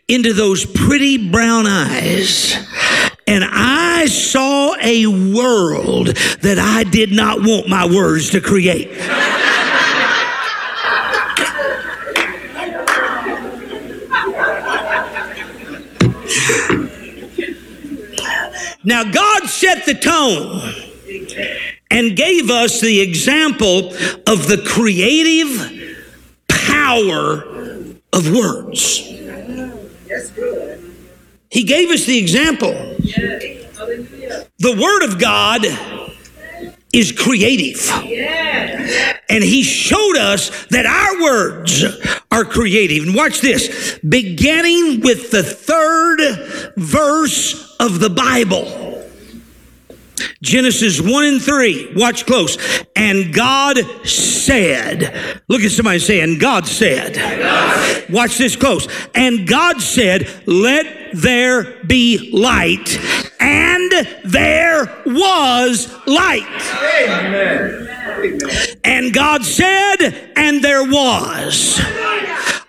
into 0.08 0.32
those 0.32 0.66
pretty 0.66 1.30
brown 1.30 1.66
eyes 1.68 2.56
and 3.28 3.44
I 3.46 4.06
saw 4.06 4.74
a 4.82 5.06
world 5.06 6.08
that 6.42 6.58
I 6.58 6.82
did 6.82 7.12
not 7.12 7.42
want 7.42 7.68
my 7.68 7.86
words 7.86 8.30
to 8.30 8.40
create. 8.40 8.90
Now, 18.82 19.04
God 19.04 19.44
set 19.44 19.86
the 19.86 19.94
tone 19.94 20.74
and 21.88 22.16
gave 22.16 22.50
us 22.50 22.80
the 22.80 23.00
example 23.00 23.94
of 24.26 24.48
the 24.48 24.64
creative 24.66 25.79
power 26.90 27.44
of 28.12 28.32
words. 28.34 28.98
He 31.50 31.62
gave 31.64 31.90
us 31.90 32.04
the 32.04 32.18
example. 32.18 32.72
The 34.58 34.76
Word 34.76 35.04
of 35.04 35.20
God 35.20 35.64
is 36.92 37.12
creative. 37.12 37.88
And 39.28 39.44
He 39.44 39.62
showed 39.62 40.16
us 40.16 40.66
that 40.66 40.86
our 40.86 41.22
words 41.22 41.84
are 42.32 42.44
creative. 42.44 43.04
And 43.04 43.14
watch 43.14 43.40
this 43.40 43.98
beginning 44.00 45.00
with 45.00 45.30
the 45.30 45.44
third 45.44 46.74
verse 46.76 47.76
of 47.78 48.00
the 48.00 48.10
Bible. 48.10 48.79
Genesis 50.42 51.00
1 51.00 51.24
and 51.24 51.42
3. 51.42 51.94
Watch 51.96 52.26
close. 52.26 52.58
And 52.96 53.32
God 53.32 53.78
said, 54.06 55.40
look 55.48 55.62
at 55.62 55.70
somebody 55.70 55.98
saying, 55.98 56.38
God 56.38 56.66
said. 56.66 58.10
Watch 58.10 58.38
this 58.38 58.56
close. 58.56 58.88
And 59.14 59.46
God 59.46 59.80
said, 59.80 60.28
let 60.46 61.12
there 61.12 61.82
be 61.84 62.30
light. 62.32 62.98
And 63.40 63.92
there 64.24 65.02
was 65.06 65.92
light. 66.06 66.46
Amen. 67.08 67.88
And 68.84 69.12
God 69.14 69.44
said, 69.44 70.32
and 70.36 70.62
there 70.62 70.84
was. 70.84 71.80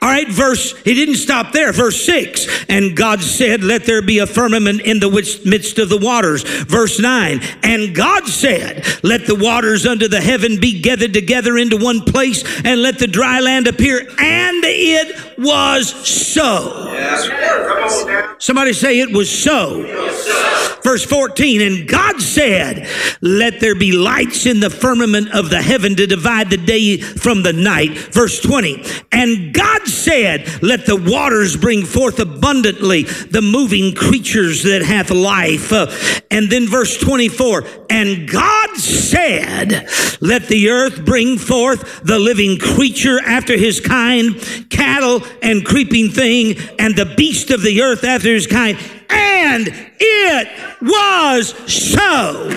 All 0.04 0.10
right, 0.10 0.28
verse, 0.28 0.76
he 0.82 0.96
didn't 0.96 1.18
stop 1.18 1.52
there. 1.52 1.72
Verse 1.72 2.04
6, 2.06 2.66
and 2.68 2.98
God 2.98 3.22
said, 3.22 3.64
Let 3.64 3.86
there 3.86 4.02
be 4.02 4.18
a 4.18 4.26
firmament 4.26 4.82
in 4.82 5.00
the 5.00 5.12
midst 5.46 5.78
of 5.78 5.90
the 5.90 5.98
waters. 5.98 6.42
Verse 6.42 7.00
9, 7.00 7.40
and 7.62 7.96
God 7.96 8.28
said, 8.28 8.84
Let 9.04 9.28
the 9.28 9.36
waters 9.36 9.86
under 9.86 10.08
the 10.08 10.20
heaven 10.20 10.60
be 10.60 10.82
gathered 10.82 11.14
together 11.14 11.56
into 11.56 11.78
one 11.78 12.02
place, 12.02 12.44
and 12.66 12.82
let 12.82 12.98
the 12.98 13.06
dry 13.06 13.42
land 13.42 13.68
appear. 13.68 14.00
And 14.00 14.64
it 14.66 15.38
was 15.38 15.90
so. 16.08 16.88
Somebody 18.40 18.74
say 18.74 19.02
it 19.02 19.12
was 19.12 19.30
so. 19.30 19.84
Verse 20.84 21.06
14, 21.06 21.62
and 21.62 21.88
God 21.88 22.20
said, 22.22 22.90
Let 23.22 23.60
there 23.60 23.76
be 23.76 23.92
lights 23.92 24.48
in 24.48 24.60
the 24.60 24.70
firmament 24.72 25.30
of 25.32 25.52
the 25.52 25.62
heaven 25.62 25.96
to 25.96 26.08
divide 26.08 26.50
the 26.50 26.58
day 26.58 26.98
from 26.98 27.44
the 27.44 27.54
night. 27.54 27.92
Verse 27.92 28.40
20, 28.40 28.84
and 29.12 29.54
God 29.54 29.88
said, 29.92 30.62
Let 30.64 30.86
the 30.86 30.96
waters 30.96 31.56
bring 31.58 31.86
forth 31.86 32.20
abundantly 32.20 33.04
the 33.04 33.42
moving 33.42 33.94
creatures 33.94 34.64
that 34.64 34.82
hath 34.82 35.12
life. 35.12 35.72
Uh, 35.72 35.88
and 36.32 36.50
then 36.50 36.68
verse 36.68 36.98
24, 36.98 37.64
and 37.90 38.30
God 38.30 38.78
said, 38.78 39.88
Let 40.22 40.48
the 40.48 40.70
earth 40.70 41.06
bring 41.06 41.38
forth 41.38 42.02
the 42.04 42.20
living 42.20 42.58
creature 42.58 43.20
after 43.24 43.58
his 43.58 43.80
kind, 43.80 44.40
cattle 44.70 45.22
and 45.42 45.66
creeping 45.66 46.10
thing, 46.10 46.56
and 46.80 46.96
the 46.96 47.14
beast 47.18 47.52
of 47.52 47.62
the 47.62 47.82
earth 47.82 48.04
after 48.04 48.34
his 48.34 48.48
kind. 48.48 48.78
And 49.10 49.68
it 50.00 50.48
was 50.82 51.50
so. 51.72 52.50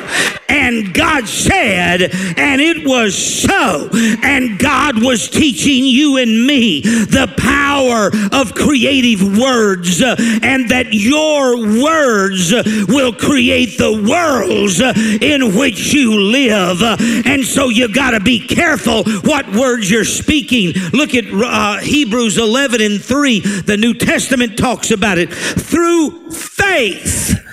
And 0.49 0.93
God 0.95 1.27
said, 1.27 2.03
and 2.37 2.61
it 2.61 2.87
was 2.87 3.17
so. 3.17 3.89
And 4.23 4.59
God 4.59 5.03
was 5.03 5.29
teaching 5.29 5.85
you 5.85 6.17
and 6.17 6.47
me 6.47 6.81
the 6.81 7.33
power 7.37 8.11
of 8.33 8.55
creative 8.55 9.39
words, 9.39 10.03
uh, 10.03 10.17
and 10.43 10.69
that 10.71 10.93
your 10.93 11.57
words 11.59 12.53
will 12.89 13.13
create 13.13 13.79
the 13.79 14.05
worlds 14.09 14.81
uh, 14.81 14.93
in 15.21 15.57
which 15.57 15.93
you 15.93 16.21
live. 16.21 16.83
Uh, 16.83 16.97
and 17.27 17.45
so 17.45 17.69
you 17.69 17.93
got 17.93 18.11
to 18.11 18.21
be 18.21 18.47
careful 18.47 19.05
what 19.23 19.51
words 19.53 19.91
you're 19.91 20.05
speaking. 20.05 20.73
Look 20.93 21.15
at 21.15 21.25
uh, 21.27 21.79
Hebrews 21.81 22.39
11 22.39 22.81
and 22.81 23.03
3. 23.03 23.41
The 23.41 23.77
New 23.77 23.95
Testament 23.95 24.59
talks 24.59 24.91
about 24.91 25.19
it. 25.19 25.33
Through 25.33 26.31
faith 26.31 27.44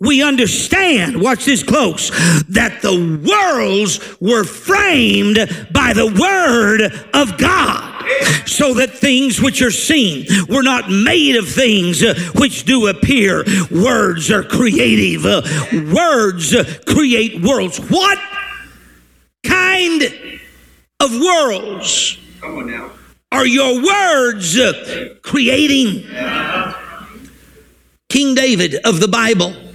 we 0.00 0.22
understand, 0.22 1.20
watch 1.20 1.44
this 1.44 1.62
close, 1.64 2.10
that 2.48 2.82
the 2.82 3.20
worlds 3.26 4.20
were 4.20 4.44
framed 4.44 5.38
by 5.72 5.92
the 5.92 6.06
word 6.06 6.82
of 7.14 7.36
God. 7.36 7.86
So 8.46 8.74
that 8.74 8.90
things 8.90 9.40
which 9.40 9.60
are 9.60 9.70
seen 9.70 10.26
were 10.48 10.62
not 10.62 10.90
made 10.90 11.36
of 11.36 11.46
things 11.48 12.02
uh, 12.02 12.14
which 12.36 12.64
do 12.64 12.86
appear. 12.86 13.44
Words 13.70 14.30
are 14.30 14.42
creative. 14.42 15.26
Uh, 15.26 15.42
words 15.94 16.54
uh, 16.54 16.64
create 16.86 17.42
worlds. 17.42 17.78
What 17.90 18.18
kind 19.44 20.02
of 21.00 21.20
worlds 21.20 22.18
are 23.30 23.46
your 23.46 23.82
words 23.82 24.58
creating? 25.22 26.04
King 28.08 28.34
David 28.34 28.76
of 28.86 29.00
the 29.00 29.08
Bible 29.08 29.67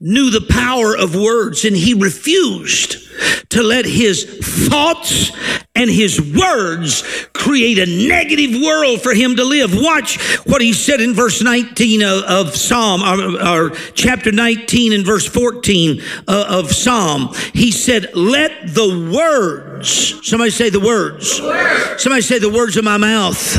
knew 0.00 0.30
the 0.30 0.46
power 0.48 0.96
of 0.96 1.14
words 1.14 1.64
and 1.64 1.76
he 1.76 1.94
refused 1.94 3.08
to 3.50 3.62
let 3.62 3.84
his 3.84 4.24
thoughts 4.68 5.30
and 5.74 5.90
his 5.90 6.20
words 6.20 7.02
create 7.32 7.78
a 7.78 7.86
negative 7.86 8.60
world 8.62 9.00
for 9.00 9.14
him 9.14 9.36
to 9.36 9.44
live. 9.44 9.74
Watch 9.74 10.20
what 10.44 10.60
he 10.60 10.72
said 10.72 11.00
in 11.00 11.14
verse 11.14 11.42
19 11.42 12.02
of, 12.02 12.22
of 12.24 12.56
Psalm, 12.56 13.02
or, 13.02 13.42
or, 13.42 13.70
chapter 13.94 14.30
19 14.32 14.92
and 14.92 15.04
verse 15.04 15.26
14 15.26 16.00
uh, 16.28 16.46
of 16.48 16.72
Psalm. 16.72 17.34
He 17.52 17.70
said, 17.70 18.14
Let 18.14 18.74
the 18.74 19.10
words, 19.14 20.26
somebody 20.26 20.50
say 20.50 20.70
the 20.70 20.80
words. 20.80 21.40
words. 21.40 22.02
Somebody 22.02 22.22
say 22.22 22.38
the 22.38 22.50
words 22.50 22.76
of 22.76 22.84
my 22.84 22.96
mouth. 22.96 23.58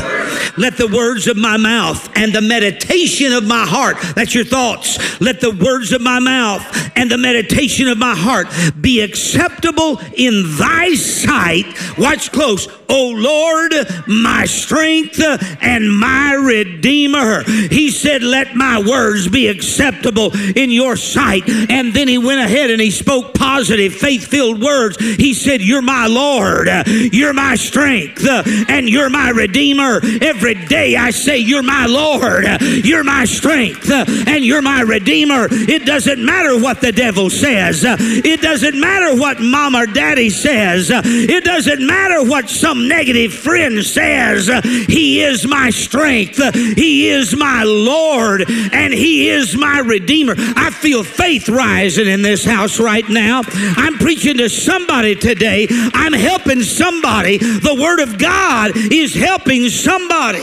Let 0.56 0.76
the 0.76 0.88
words 0.88 1.26
of 1.26 1.36
my 1.36 1.56
mouth 1.56 2.08
and 2.16 2.32
the 2.32 2.40
meditation 2.40 3.32
of 3.32 3.44
my 3.44 3.66
heart, 3.66 3.96
that's 4.14 4.34
your 4.34 4.44
thoughts. 4.44 5.20
Let 5.20 5.40
the 5.40 5.50
words 5.50 5.92
of 5.92 6.00
my 6.00 6.20
mouth 6.20 6.62
and 6.96 7.10
the 7.10 7.18
meditation 7.18 7.88
of 7.88 7.98
my 7.98 8.14
heart 8.14 8.46
be 8.80 9.00
acceptable 9.00 10.00
in 10.16 10.56
thy 10.56 10.94
sight. 10.94 11.64
Watch 11.98 12.30
close. 12.30 12.68
O 12.88 13.10
Lord, 13.16 13.72
my 14.06 14.44
strength 14.44 15.20
and 15.20 15.98
my 15.98 16.34
redeemer. 16.34 17.42
He 17.44 17.90
said, 17.90 18.22
Let 18.22 18.54
my 18.54 18.80
words 18.80 19.28
be 19.28 19.48
acceptable 19.48 20.30
in 20.54 20.70
your 20.70 20.96
sight. 20.96 21.48
And 21.48 21.94
then 21.94 22.08
he 22.08 22.18
went 22.18 22.40
ahead 22.40 22.70
and 22.70 22.80
he 22.80 22.90
spoke 22.90 23.34
positive, 23.34 23.94
faith 23.94 24.26
filled 24.26 24.62
words. 24.62 24.98
He 24.98 25.32
said, 25.34 25.62
You're 25.62 25.82
my 25.82 26.06
Lord, 26.06 26.68
you're 26.86 27.32
my 27.32 27.54
strength, 27.56 28.24
and 28.68 28.88
you're 28.88 29.10
my 29.10 29.30
redeemer. 29.30 30.00
Every 30.20 30.43
day 30.52 30.96
I 30.96 31.10
say, 31.10 31.38
You're 31.38 31.62
my 31.62 31.86
Lord, 31.86 32.44
you're 32.60 33.04
my 33.04 33.24
strength, 33.24 33.90
and 33.90 34.44
you're 34.44 34.60
my 34.60 34.82
redeemer. 34.82 35.48
It 35.50 35.86
doesn't 35.86 36.22
matter 36.22 36.60
what 36.60 36.80
the 36.80 36.92
devil 36.92 37.30
says, 37.30 37.82
it 37.86 38.42
doesn't 38.42 38.78
matter 38.78 39.18
what 39.18 39.40
mom 39.40 39.74
or 39.74 39.86
daddy 39.86 40.28
says, 40.28 40.90
it 40.92 41.44
doesn't 41.44 41.86
matter 41.86 42.22
what 42.22 42.50
some 42.50 42.88
negative 42.88 43.32
friend 43.32 43.82
says. 43.84 44.50
He 44.86 45.22
is 45.22 45.46
my 45.46 45.70
strength, 45.70 46.38
He 46.76 47.08
is 47.08 47.34
my 47.34 47.62
Lord, 47.62 48.44
and 48.72 48.92
He 48.92 49.30
is 49.30 49.56
my 49.56 49.78
Redeemer. 49.78 50.34
I 50.36 50.70
feel 50.70 51.04
faith 51.04 51.48
rising 51.48 52.06
in 52.06 52.22
this 52.22 52.44
house 52.44 52.80
right 52.80 53.08
now. 53.08 53.42
I'm 53.54 53.98
preaching 53.98 54.38
to 54.38 54.48
somebody 54.48 55.14
today, 55.14 55.66
I'm 55.70 56.12
helping 56.12 56.62
somebody. 56.62 57.38
The 57.38 57.76
Word 57.80 58.00
of 58.00 58.18
God 58.18 58.72
is 58.74 59.14
helping 59.14 59.68
somebody 59.68 60.33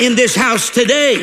in 0.00 0.16
this 0.16 0.34
house 0.34 0.70
today. 0.70 1.16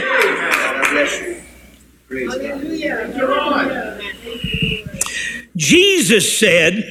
Jesus 5.56 6.40
said 6.40 6.84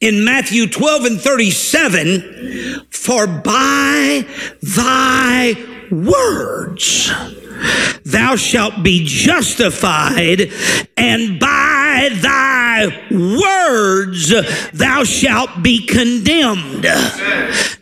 in 0.00 0.24
Matthew 0.24 0.66
12 0.66 1.04
and 1.04 1.20
37, 1.20 2.86
For 2.90 3.26
by 3.26 4.26
thy 4.62 5.54
words 5.90 7.10
thou 8.04 8.36
shalt 8.36 8.82
be 8.82 9.04
justified, 9.04 10.50
and 10.96 11.40
by 11.40 12.10
thy 12.20 13.06
words 13.10 14.32
thou 14.72 15.04
shalt 15.04 15.62
be 15.62 15.86
condemned. 15.86 16.86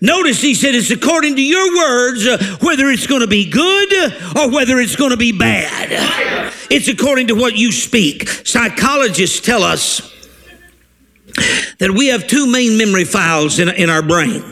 Notice 0.01 0.41
he 0.41 0.55
said 0.55 0.75
it's 0.75 0.91
according 0.91 1.37
to 1.37 1.43
your 1.43 1.77
words 1.77 2.27
uh, 2.27 2.59
whether 2.61 2.89
it's 2.91 3.07
going 3.07 3.21
to 3.21 3.27
be 3.27 3.49
good 3.49 3.93
or 4.37 4.51
whether 4.51 4.79
it's 4.79 4.97
going 4.97 5.11
to 5.11 5.17
be 5.17 5.33
bad. 5.33 6.53
It's 6.71 6.89
according 6.89 7.29
to 7.29 7.35
what 7.35 7.57
you 7.57 7.73
speak. 7.73 8.29
Psychologists 8.29 9.41
tell 9.41 9.63
us 9.63 10.13
that 11.79 11.91
we 11.91 12.09
have 12.09 12.27
two 12.27 12.51
main 12.51 12.79
memory 12.79 13.05
files 13.05 13.59
in, 13.59 13.69
in 13.69 13.91
our 13.91 14.03
brain. 14.03 14.43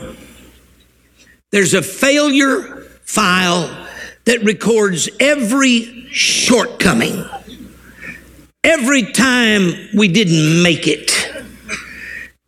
There's 1.51 1.75
a 1.75 1.83
failure 1.83 2.81
file 3.05 3.82
that 4.25 4.43
records 4.43 5.09
every 5.19 6.07
shortcoming, 6.11 7.25
every 8.63 9.13
time 9.13 9.73
we 9.95 10.09
didn't 10.09 10.63
make 10.63 10.87
it. 10.87 11.11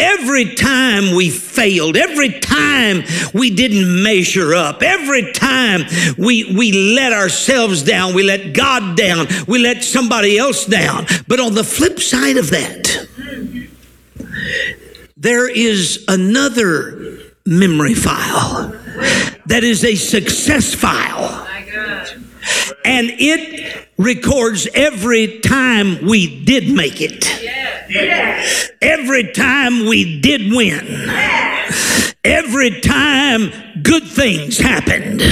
Every 0.00 0.56
time 0.56 1.14
we 1.14 1.30
failed, 1.30 1.96
every 1.96 2.40
time 2.40 3.04
we 3.32 3.50
didn't 3.50 4.02
measure 4.02 4.52
up, 4.52 4.82
every 4.82 5.32
time 5.32 5.82
we, 6.18 6.52
we 6.52 6.94
let 6.96 7.12
ourselves 7.12 7.84
down, 7.84 8.12
we 8.12 8.24
let 8.24 8.54
God 8.54 8.96
down, 8.96 9.28
we 9.46 9.60
let 9.60 9.84
somebody 9.84 10.36
else 10.36 10.66
down. 10.66 11.06
But 11.28 11.38
on 11.38 11.54
the 11.54 11.62
flip 11.62 12.00
side 12.00 12.38
of 12.38 12.50
that, 12.50 13.06
there 15.16 15.48
is 15.48 16.04
another 16.08 17.20
memory 17.46 17.94
file 17.94 18.72
that 19.46 19.62
is 19.62 19.84
a 19.84 19.94
success 19.94 20.74
file. 20.74 21.46
And 22.84 23.10
it 23.10 23.88
records 23.96 24.68
every 24.74 25.40
time 25.40 26.06
we 26.06 26.44
did 26.44 26.68
make 26.74 27.00
it. 27.00 27.24
Every 28.82 29.32
time 29.32 29.86
we 29.86 30.20
did 30.20 30.52
win. 30.52 31.08
Every 32.24 32.80
time 32.80 33.52
good 33.82 34.04
things 34.04 34.58
happened. 34.58 35.22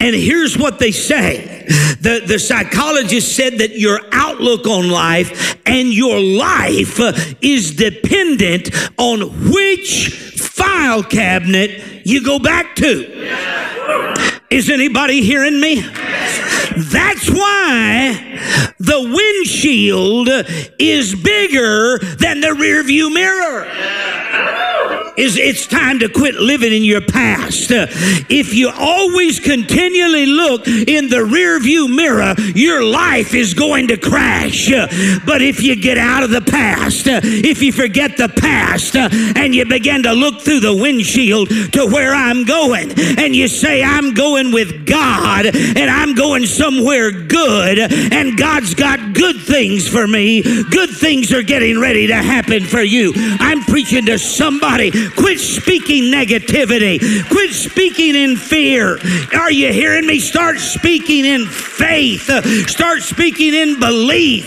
And 0.00 0.16
here's 0.16 0.56
what 0.56 0.78
they 0.78 0.92
say 0.92 1.66
the, 2.00 2.22
the 2.26 2.38
psychologist 2.38 3.36
said 3.36 3.58
that 3.58 3.78
your 3.78 4.00
outlook 4.12 4.66
on 4.66 4.88
life 4.88 5.56
and 5.66 5.92
your 5.92 6.18
life 6.18 6.98
uh, 6.98 7.12
is 7.42 7.76
dependent 7.76 8.70
on 8.98 9.50
which 9.50 10.34
file 10.38 11.02
cabinet 11.02 12.06
you 12.06 12.24
go 12.24 12.38
back 12.38 12.74
to. 12.76 13.79
Is 14.50 14.68
anybody 14.68 15.22
hearing 15.22 15.60
me? 15.60 15.80
That's 15.80 17.30
why 17.30 18.74
the 18.80 19.00
windshield 19.00 20.28
is 20.76 21.14
bigger 21.14 21.98
than 21.98 22.40
the 22.40 22.48
rearview 22.48 23.14
mirror 23.14 23.64
is 25.16 25.36
it's 25.36 25.66
time 25.66 25.98
to 26.00 26.08
quit 26.08 26.34
living 26.34 26.72
in 26.72 26.84
your 26.84 27.00
past. 27.00 27.68
If 27.70 28.54
you 28.54 28.70
always 28.70 29.40
continually 29.40 30.26
look 30.26 30.66
in 30.66 31.08
the 31.08 31.24
rear 31.24 31.60
view 31.60 31.88
mirror, 31.88 32.34
your 32.54 32.82
life 32.82 33.34
is 33.34 33.54
going 33.54 33.88
to 33.88 33.96
crash. 33.96 34.70
But 35.24 35.42
if 35.42 35.62
you 35.62 35.76
get 35.76 35.98
out 35.98 36.22
of 36.22 36.30
the 36.30 36.40
past, 36.40 37.06
if 37.06 37.62
you 37.62 37.72
forget 37.72 38.16
the 38.16 38.28
past 38.28 38.96
and 38.96 39.54
you 39.54 39.64
begin 39.64 40.02
to 40.04 40.12
look 40.12 40.40
through 40.40 40.60
the 40.60 40.74
windshield 40.74 41.48
to 41.72 41.86
where 41.86 42.14
I'm 42.14 42.44
going 42.44 42.92
and 43.18 43.34
you 43.34 43.48
say, 43.48 43.82
I'm 43.82 44.14
going 44.14 44.52
with 44.52 44.86
God 44.86 45.46
and 45.46 45.90
I'm 45.90 46.14
going 46.14 46.46
somewhere 46.46 47.10
good 47.10 47.78
and 47.78 48.38
God's 48.38 48.74
got 48.74 49.14
good 49.14 49.40
things 49.40 49.88
for 49.88 50.06
me, 50.06 50.42
good 50.70 50.90
things 50.90 51.32
are 51.32 51.42
getting 51.42 51.80
ready 51.80 52.06
to 52.06 52.14
happen 52.14 52.64
for 52.64 52.82
you. 52.82 53.12
I'm 53.16 53.62
preaching 53.64 54.06
to 54.06 54.18
somebody 54.18 54.90
Quit 55.16 55.40
speaking 55.40 56.04
negativity. 56.04 56.98
Quit 57.28 57.52
speaking 57.52 58.14
in 58.14 58.36
fear. 58.36 58.98
Are 59.34 59.50
you 59.50 59.72
hearing 59.72 60.06
me? 60.06 60.18
Start 60.18 60.58
speaking 60.58 61.24
in 61.24 61.46
faith. 61.46 62.30
Start 62.68 63.02
speaking 63.02 63.54
in 63.54 63.78
belief. 63.78 64.46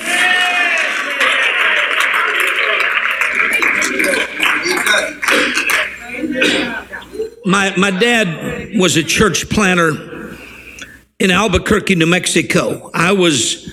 My, 7.45 7.75
my 7.75 7.91
dad 7.91 8.77
was 8.79 8.95
a 8.95 9.03
church 9.03 9.49
planter 9.49 10.37
in 11.19 11.29
Albuquerque, 11.29 11.95
New 11.95 12.05
Mexico. 12.05 12.89
I 12.93 13.11
was 13.11 13.71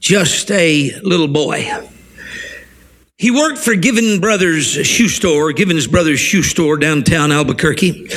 just 0.00 0.50
a 0.50 0.92
little 1.00 1.28
boy. 1.28 1.66
He 3.18 3.30
worked 3.30 3.56
for 3.56 3.74
Given 3.74 4.20
Brothers 4.20 4.66
Shoe 4.66 5.08
Store, 5.08 5.50
Given's 5.52 5.86
Brothers 5.86 6.20
Shoe 6.20 6.42
Store 6.42 6.76
downtown 6.76 7.32
Albuquerque. 7.32 8.10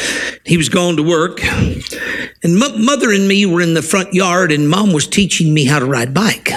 He 0.46 0.58
was 0.58 0.68
going 0.68 0.98
to 0.98 1.04
work. 1.04 1.42
And 1.42 2.62
m- 2.62 2.84
mother 2.84 3.14
and 3.14 3.26
me 3.26 3.46
were 3.46 3.62
in 3.62 3.76
the 3.76 3.82
front 3.82 4.14
yard, 4.14 4.52
and 4.52 4.70
mom 4.70 4.92
was 4.92 5.08
teaching 5.08 5.54
me 5.54 5.64
how 5.64 5.80
to 5.80 5.86
ride 5.86 6.14
bike. 6.14 6.52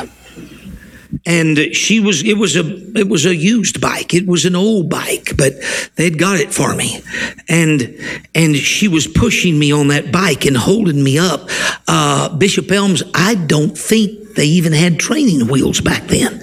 And 1.25 1.57
she 1.73 2.01
was, 2.01 2.25
it 2.25 2.37
was 2.37 2.57
a, 2.57 2.65
it 2.99 3.09
was 3.09 3.27
a 3.27 3.37
used 3.37 3.81
bike. 3.81 4.13
It 4.13 4.27
was 4.27 4.45
an 4.45 4.57
old 4.57 4.91
bike, 4.91 5.37
but 5.37 5.53
they'd 5.95 6.19
got 6.19 6.41
it 6.41 6.53
for 6.53 6.75
me. 6.75 7.01
And, 7.49 7.97
and 8.35 8.57
she 8.57 8.89
was 8.89 9.07
pushing 9.07 9.57
me 9.57 9.71
on 9.71 9.87
that 9.89 10.11
bike 10.11 10.47
and 10.47 10.57
holding 10.57 11.05
me 11.05 11.17
up. 11.17 11.49
Uh, 11.87 12.37
Bishop 12.37 12.73
Elms, 12.73 13.05
I 13.15 13.37
don't 13.37 13.79
think 13.79 14.35
they 14.35 14.47
even 14.47 14.73
had 14.73 14.99
training 14.99 15.47
wheels 15.47 15.81
back 15.81 16.09
then. 16.09 16.41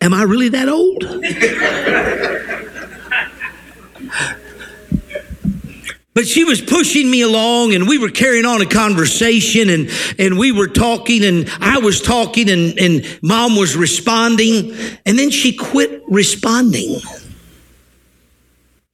Am 0.00 0.14
I 0.14 0.22
really 0.22 0.48
that 0.50 0.68
old? 0.68 1.04
but 6.14 6.26
she 6.26 6.44
was 6.44 6.60
pushing 6.60 7.10
me 7.10 7.22
along 7.22 7.74
and 7.74 7.88
we 7.88 7.98
were 7.98 8.10
carrying 8.10 8.44
on 8.44 8.60
a 8.60 8.66
conversation 8.66 9.68
and, 9.70 9.90
and 10.18 10.38
we 10.38 10.52
were 10.52 10.68
talking 10.68 11.24
and 11.24 11.48
I 11.60 11.78
was 11.78 12.00
talking 12.00 12.48
and, 12.48 12.78
and 12.78 13.18
mom 13.22 13.56
was 13.56 13.76
responding 13.76 14.72
and 15.06 15.18
then 15.18 15.30
she 15.30 15.52
quit 15.52 16.02
responding. 16.08 17.00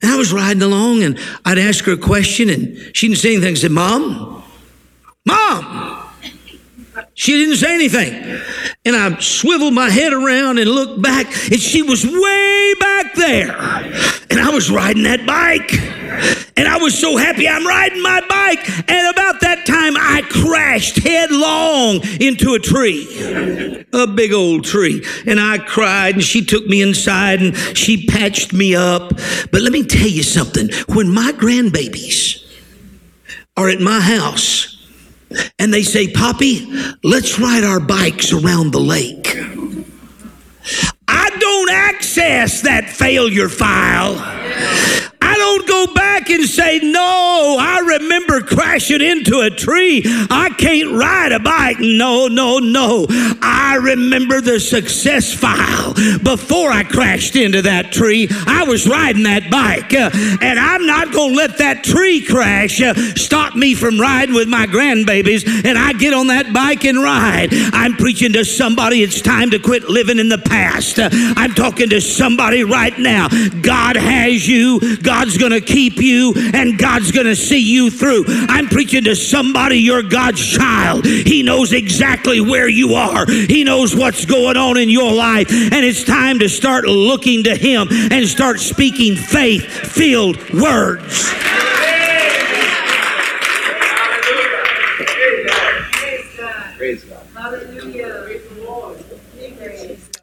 And 0.03 0.13
I 0.13 0.17
was 0.17 0.33
riding 0.33 0.63
along 0.63 1.03
and 1.03 1.19
I'd 1.45 1.59
ask 1.59 1.85
her 1.85 1.93
a 1.93 1.97
question 1.97 2.51
and 2.51 2.77
she 2.95 3.09
didn't 3.09 3.21
say 3.21 3.35
anything. 3.35 3.53
I 3.53 3.55
said, 3.55 3.71
Mom, 3.71 4.43
Mom. 5.27 5.94
She 7.15 7.33
didn't 7.33 7.57
say 7.57 7.75
anything. 7.75 8.41
And 8.85 8.97
I 8.97 9.19
swiveled 9.21 9.73
my 9.73 9.89
head 9.89 10.13
around 10.13 10.59
and 10.59 10.69
looked 10.69 11.01
back, 11.01 11.27
and 11.27 11.61
she 11.61 11.83
was 11.83 12.05
way 12.05 12.75
back 12.81 13.15
there. 13.15 13.57
And 14.31 14.41
I 14.41 14.51
was 14.51 14.71
riding 14.71 15.05
that 15.05 15.25
bike. 15.27 15.73
And 16.57 16.69
I 16.69 16.77
was 16.77 16.97
so 16.97 17.17
happy 17.17 17.49
I'm 17.49 17.67
riding 17.67 18.03
my 18.03 18.21
bike. 18.29 18.69
And 18.89 19.09
about 19.09 19.41
that 19.41 19.65
time, 19.67 19.97
I 19.97 20.23
crashed 20.29 21.03
headlong 21.03 22.01
into 22.21 22.55
a 22.55 22.59
tree, 22.59 23.07
a 23.93 24.07
big 24.07 24.33
old 24.33 24.65
tree. 24.65 25.05
And 25.27 25.41
I 25.41 25.59
cried, 25.59 26.15
and 26.15 26.23
she 26.23 26.45
took 26.45 26.67
me 26.67 26.83
inside 26.83 27.43
and 27.43 27.57
she 27.77 28.07
patched 28.07 28.53
me 28.53 28.75
up. 28.75 29.11
But 29.51 29.63
let 29.63 29.73
me 29.73 29.85
tell 29.85 30.09
you 30.09 30.23
something 30.23 30.71
when 30.89 31.13
my 31.13 31.33
grandbabies 31.33 32.45
are 33.57 33.69
at 33.69 33.81
my 33.81 34.01
house, 34.01 34.74
and 35.59 35.73
they 35.73 35.83
say, 35.83 36.11
Poppy, 36.13 36.67
let's 37.03 37.39
ride 37.39 37.65
our 37.65 37.81
bikes 37.81 38.33
around 38.33 38.73
the 38.73 38.81
lake. 38.81 39.37
I 41.09 41.31
don't 41.39 41.71
access 41.71 42.63
that 42.63 42.89
failure 42.89 43.49
file. 43.49 44.15
Go 45.67 45.93
back 45.95 46.31
and 46.31 46.45
say, 46.45 46.81
No, 46.83 47.57
I 47.59 47.81
remember 47.99 48.41
crashing 48.41 49.01
into 49.01 49.41
a 49.41 49.51
tree. 49.51 50.03
I 50.31 50.51
can't 50.57 50.93
ride 50.93 51.33
a 51.33 51.39
bike. 51.39 51.79
No, 51.81 52.29
no, 52.29 52.59
no. 52.59 53.07
I 53.43 53.79
remember 53.81 54.41
the 54.41 54.61
success 54.61 55.33
file. 55.33 55.95
Before 56.23 56.71
I 56.71 56.85
crashed 56.85 57.37
into 57.37 57.63
that 57.63 57.93
tree, 57.93 58.29
I 58.47 58.65
was 58.65 58.89
riding 58.89 59.25
that 59.25 59.51
bike. 59.51 59.93
Uh, 59.93 60.11
and 60.41 60.59
I'm 60.59 60.87
not 60.87 61.13
going 61.13 61.31
to 61.31 61.37
let 61.37 61.59
that 61.59 61.85
tree 61.85 62.25
crash 62.25 62.81
uh, 62.81 62.95
stop 63.15 63.55
me 63.55 63.75
from 63.75 64.01
riding 64.01 64.35
with 64.35 64.49
my 64.49 64.67
grandbabies. 64.67 65.65
And 65.65 65.79
I 65.79 65.93
get 65.93 66.15
on 66.15 66.29
that 66.29 66.53
bike 66.53 66.85
and 66.85 67.03
ride. 67.03 67.49
I'm 67.73 67.97
preaching 67.97 68.33
to 68.35 68.45
somebody, 68.45 69.03
it's 69.03 69.21
time 69.21 69.51
to 69.51 69.59
quit 69.59 69.89
living 69.89 70.19
in 70.19 70.29
the 70.29 70.39
past. 70.39 70.99
Uh, 70.99 71.09
I'm 71.13 71.55
talking 71.55 71.89
to 71.91 72.01
somebody 72.01 72.65
right 72.65 72.99
now. 72.99 73.29
God 73.61 73.97
has 73.97 74.47
you. 74.49 74.97
God's 74.99 75.39
going 75.39 75.53
to 75.61 75.67
keep 75.67 75.97
you 75.97 76.35
and 76.55 76.79
God's 76.79 77.13
going 77.13 77.27
to 77.27 77.37
see 77.37 77.59
you 77.59 77.91
through. 77.91 78.25
I'm 78.27 78.67
preaching 78.67 79.05
to 79.05 79.17
somebody, 79.17 79.79
you're 79.79 80.03
God's 80.03 80.45
child. 80.45 81.05
He 81.05 81.43
knows 81.43 81.73
exactly 81.73 82.41
where 82.41 82.69
you 82.69 82.95
are, 82.95 83.27
He 83.27 83.65
knows 83.65 83.95
what's 83.95 84.25
going 84.25 84.57
on 84.57 84.77
in 84.79 84.89
your 84.91 85.13
life. 85.13 85.51
And 85.51 85.85
it's 85.85 86.05
time 86.05 86.39
to 86.41 86.49
start 86.49 86.85
looking 86.85 87.45
to 87.45 87.55
Him 87.57 87.89
and 87.91 88.27
start 88.27 88.61
speaking 88.61 89.17
faith 89.17 89.65
filled 89.67 90.39
words. 90.53 91.33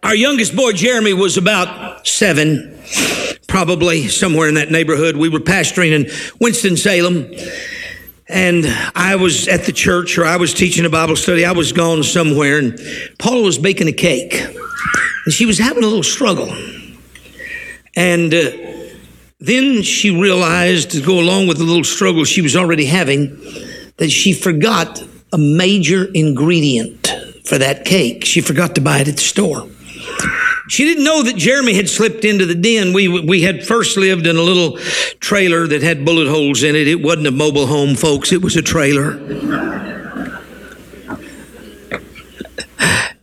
Our 0.03 0.15
youngest 0.15 0.55
boy, 0.55 0.73
Jeremy, 0.73 1.13
was 1.13 1.37
about 1.37 2.05
seven 2.07 2.81
probably 3.51 4.07
somewhere 4.07 4.47
in 4.47 4.55
that 4.55 4.71
neighborhood. 4.71 5.17
We 5.17 5.27
were 5.27 5.41
pastoring 5.41 5.91
in 5.91 6.09
Winston-Salem. 6.39 7.29
And 8.29 8.65
I 8.95 9.17
was 9.17 9.49
at 9.49 9.65
the 9.65 9.73
church 9.73 10.17
or 10.17 10.23
I 10.23 10.37
was 10.37 10.53
teaching 10.53 10.85
a 10.85 10.89
Bible 10.89 11.17
study. 11.17 11.43
I 11.43 11.51
was 11.51 11.73
gone 11.73 12.01
somewhere 12.03 12.59
and 12.59 12.79
Paula 13.19 13.43
was 13.43 13.57
baking 13.57 13.89
a 13.89 13.91
cake. 13.91 14.35
And 15.25 15.33
she 15.33 15.45
was 15.45 15.59
having 15.59 15.83
a 15.83 15.85
little 15.85 16.01
struggle. 16.01 16.47
And 17.93 18.33
uh, 18.33 18.51
then 19.41 19.81
she 19.81 20.17
realized 20.17 20.91
to 20.91 21.01
go 21.01 21.19
along 21.19 21.47
with 21.47 21.57
the 21.57 21.65
little 21.65 21.83
struggle 21.83 22.23
she 22.23 22.41
was 22.41 22.55
already 22.55 22.85
having 22.85 23.37
that 23.97 24.09
she 24.09 24.31
forgot 24.31 25.03
a 25.33 25.37
major 25.37 26.05
ingredient 26.13 27.05
for 27.43 27.57
that 27.57 27.83
cake. 27.83 28.23
She 28.23 28.39
forgot 28.39 28.75
to 28.75 28.81
buy 28.81 28.99
it 28.99 29.09
at 29.09 29.15
the 29.15 29.21
store. 29.21 29.67
She 30.71 30.85
didn't 30.85 31.03
know 31.03 31.21
that 31.23 31.35
Jeremy 31.35 31.73
had 31.73 31.89
slipped 31.89 32.23
into 32.23 32.45
the 32.45 32.55
den. 32.55 32.93
We, 32.93 33.09
we 33.09 33.41
had 33.41 33.67
first 33.67 33.97
lived 33.97 34.25
in 34.25 34.37
a 34.37 34.41
little 34.41 34.77
trailer 35.19 35.67
that 35.67 35.83
had 35.83 36.05
bullet 36.05 36.29
holes 36.29 36.63
in 36.63 36.77
it. 36.77 36.87
It 36.87 37.01
wasn't 37.01 37.27
a 37.27 37.31
mobile 37.31 37.67
home, 37.67 37.93
folks, 37.93 38.31
it 38.31 38.41
was 38.41 38.55
a 38.55 38.61
trailer. 38.61 39.19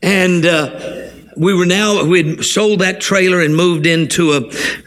and 0.03 0.45
uh, 0.45 1.09
we 1.39 1.55
were 1.55 1.65
now, 1.65 2.05
we 2.05 2.23
had 2.23 2.45
sold 2.45 2.81
that 2.81 3.01
trailer 3.01 3.41
and 3.41 3.57
moved 3.57 3.87
into 3.87 4.33
a, 4.33 4.43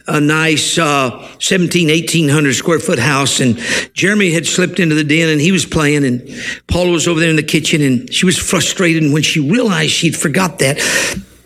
a 0.07 0.21
nice 0.21 0.77
uh, 0.77 1.27
17, 1.39 1.87
1800 1.87 2.53
square 2.53 2.77
foot 2.77 2.99
house. 2.99 3.39
And 3.39 3.57
Jeremy 3.95 4.33
had 4.33 4.45
slipped 4.45 4.79
into 4.79 4.93
the 4.93 5.03
den 5.03 5.29
and 5.29 5.41
he 5.41 5.51
was 5.51 5.65
playing. 5.65 6.05
And 6.05 6.29
Paula 6.67 6.91
was 6.91 7.07
over 7.07 7.19
there 7.19 7.31
in 7.31 7.37
the 7.37 7.41
kitchen 7.41 7.81
and 7.81 8.13
she 8.13 8.27
was 8.27 8.37
frustrated. 8.37 9.01
And 9.01 9.13
when 9.13 9.23
she 9.23 9.39
realized 9.39 9.93
she'd 9.93 10.15
forgot 10.15 10.59
that, 10.59 10.77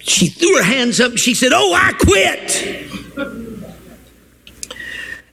she 0.06 0.28
threw 0.28 0.58
her 0.58 0.64
hands 0.64 1.00
up 1.00 1.12
and 1.12 1.20
she 1.20 1.34
said, 1.34 1.52
Oh, 1.54 1.74
I 1.74 1.94
quit. 1.94 2.86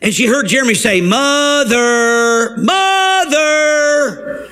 And 0.01 0.13
she 0.13 0.27
heard 0.27 0.49
Jeremy 0.49 0.75
say, 0.75 1.01
Mother, 1.01 2.57
Mother. 2.57 4.49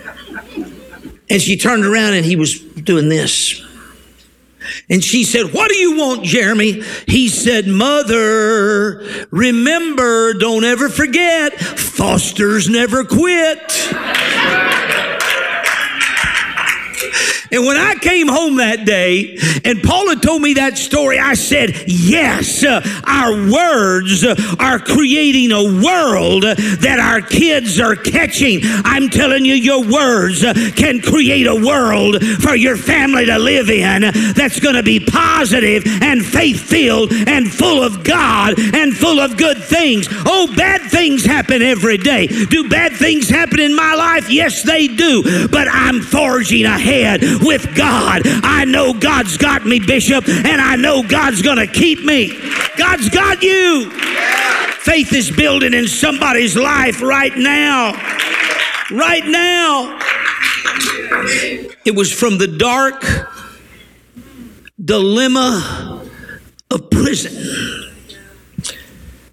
And 1.29 1.41
she 1.41 1.57
turned 1.57 1.85
around 1.85 2.15
and 2.15 2.25
he 2.25 2.37
was 2.37 2.61
doing 2.61 3.09
this. 3.09 3.61
And 4.89 5.03
she 5.03 5.25
said, 5.25 5.53
What 5.55 5.71
do 5.71 5.77
you 5.77 5.97
want, 5.97 6.23
Jeremy? 6.25 6.83
He 7.07 7.29
said, 7.29 7.67
Mother, 7.67 9.27
remember, 9.31 10.35
don't 10.35 10.65
ever 10.65 10.89
forget, 10.89 11.59
Foster's 11.59 12.69
never 12.69 13.05
quit. 13.05 13.59
And 17.53 17.67
when 17.67 17.77
I 17.77 17.95
came 17.97 18.29
home 18.29 18.57
that 18.57 18.85
day 18.85 19.37
and 19.65 19.83
Paula 19.83 20.17
told 20.17 20.43
me 20.43 20.55
that 20.55 20.79
story, 20.79 21.19
I 21.19 21.35
said, 21.35 21.85
Yes, 21.87 22.65
uh, 22.65 22.81
our 23.05 23.51
words 23.51 24.25
are 24.59 24.79
creating 24.79 25.53
a 25.53 25.83
world 25.83 26.45
that 26.45 26.99
our 27.01 27.21
kids 27.21 27.81
are 27.81 27.97
catching. 27.97 28.61
I'm 28.63 29.09
telling 29.09 29.45
you, 29.45 29.55
your 29.55 29.85
words 29.85 30.43
can 30.77 31.01
create 31.01 31.47
a 31.47 31.55
world 31.55 32.25
for 32.41 32.55
your 32.55 32.77
family 32.77 33.27
to 33.27 33.39
live 33.39 33.69
in 33.69 34.03
that's 34.35 34.61
going 34.61 34.77
to 34.77 34.83
be 34.83 35.01
positive 35.01 35.83
and 35.87 36.25
faith 36.25 36.61
filled 36.61 37.13
and 37.13 37.53
full 37.53 37.83
of 37.83 38.05
God 38.05 38.59
and 38.59 38.97
full 38.97 39.19
of 39.19 39.37
good 39.37 39.59
things. 39.59 40.07
Oh, 40.11 40.53
bad 40.57 40.83
things 40.91 41.25
happen 41.25 41.63
every 41.63 41.99
day. 41.99 42.27
Do 42.27 42.69
bad 42.69 42.93
things 42.93 43.29
happen 43.29 43.61
in 43.61 43.75
my 43.75 43.95
life? 43.95 44.31
Yes, 44.31 44.63
they 44.63 44.87
do. 44.87 45.49
But 45.49 45.69
I'm 45.71 46.01
forging 46.01 46.65
ahead 46.65 47.23
with 47.43 47.75
God. 47.77 48.23
I 48.25 48.65
know 48.65 48.93
God's 48.93 49.37
got 49.37 49.65
me, 49.65 49.81
Bishop, 49.81 50.29
and 50.29 50.61
I 50.61 50.77
know 50.77 51.03
God's 51.03 51.43
going 51.43 51.59
to 51.59 51.67
keep 51.67 52.05
me. 52.05 52.39
God's 52.77 53.09
got 53.09 53.43
you. 53.43 53.91
Faith 54.81 55.13
is 55.13 55.31
building 55.31 55.75
in 55.75 55.87
somebody's 55.87 56.57
life 56.57 57.03
right 57.03 57.37
now. 57.37 57.93
Right 58.91 59.27
now. 59.27 59.99
It 61.85 61.95
was 61.95 62.13
from 62.13 62.39
the 62.39 62.47
dark 62.47 63.05
dilemma 64.83 66.03
of 66.71 66.91
prison 66.91 67.91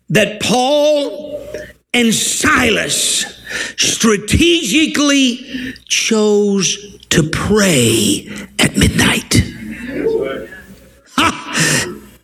that 0.09 0.41
Paul 0.41 1.45
and 1.93 2.13
Silas 2.13 3.36
strategically 3.77 5.73
chose 5.87 6.97
to 7.09 7.23
pray 7.29 8.27
at 8.59 8.75
midnight. 8.77 9.43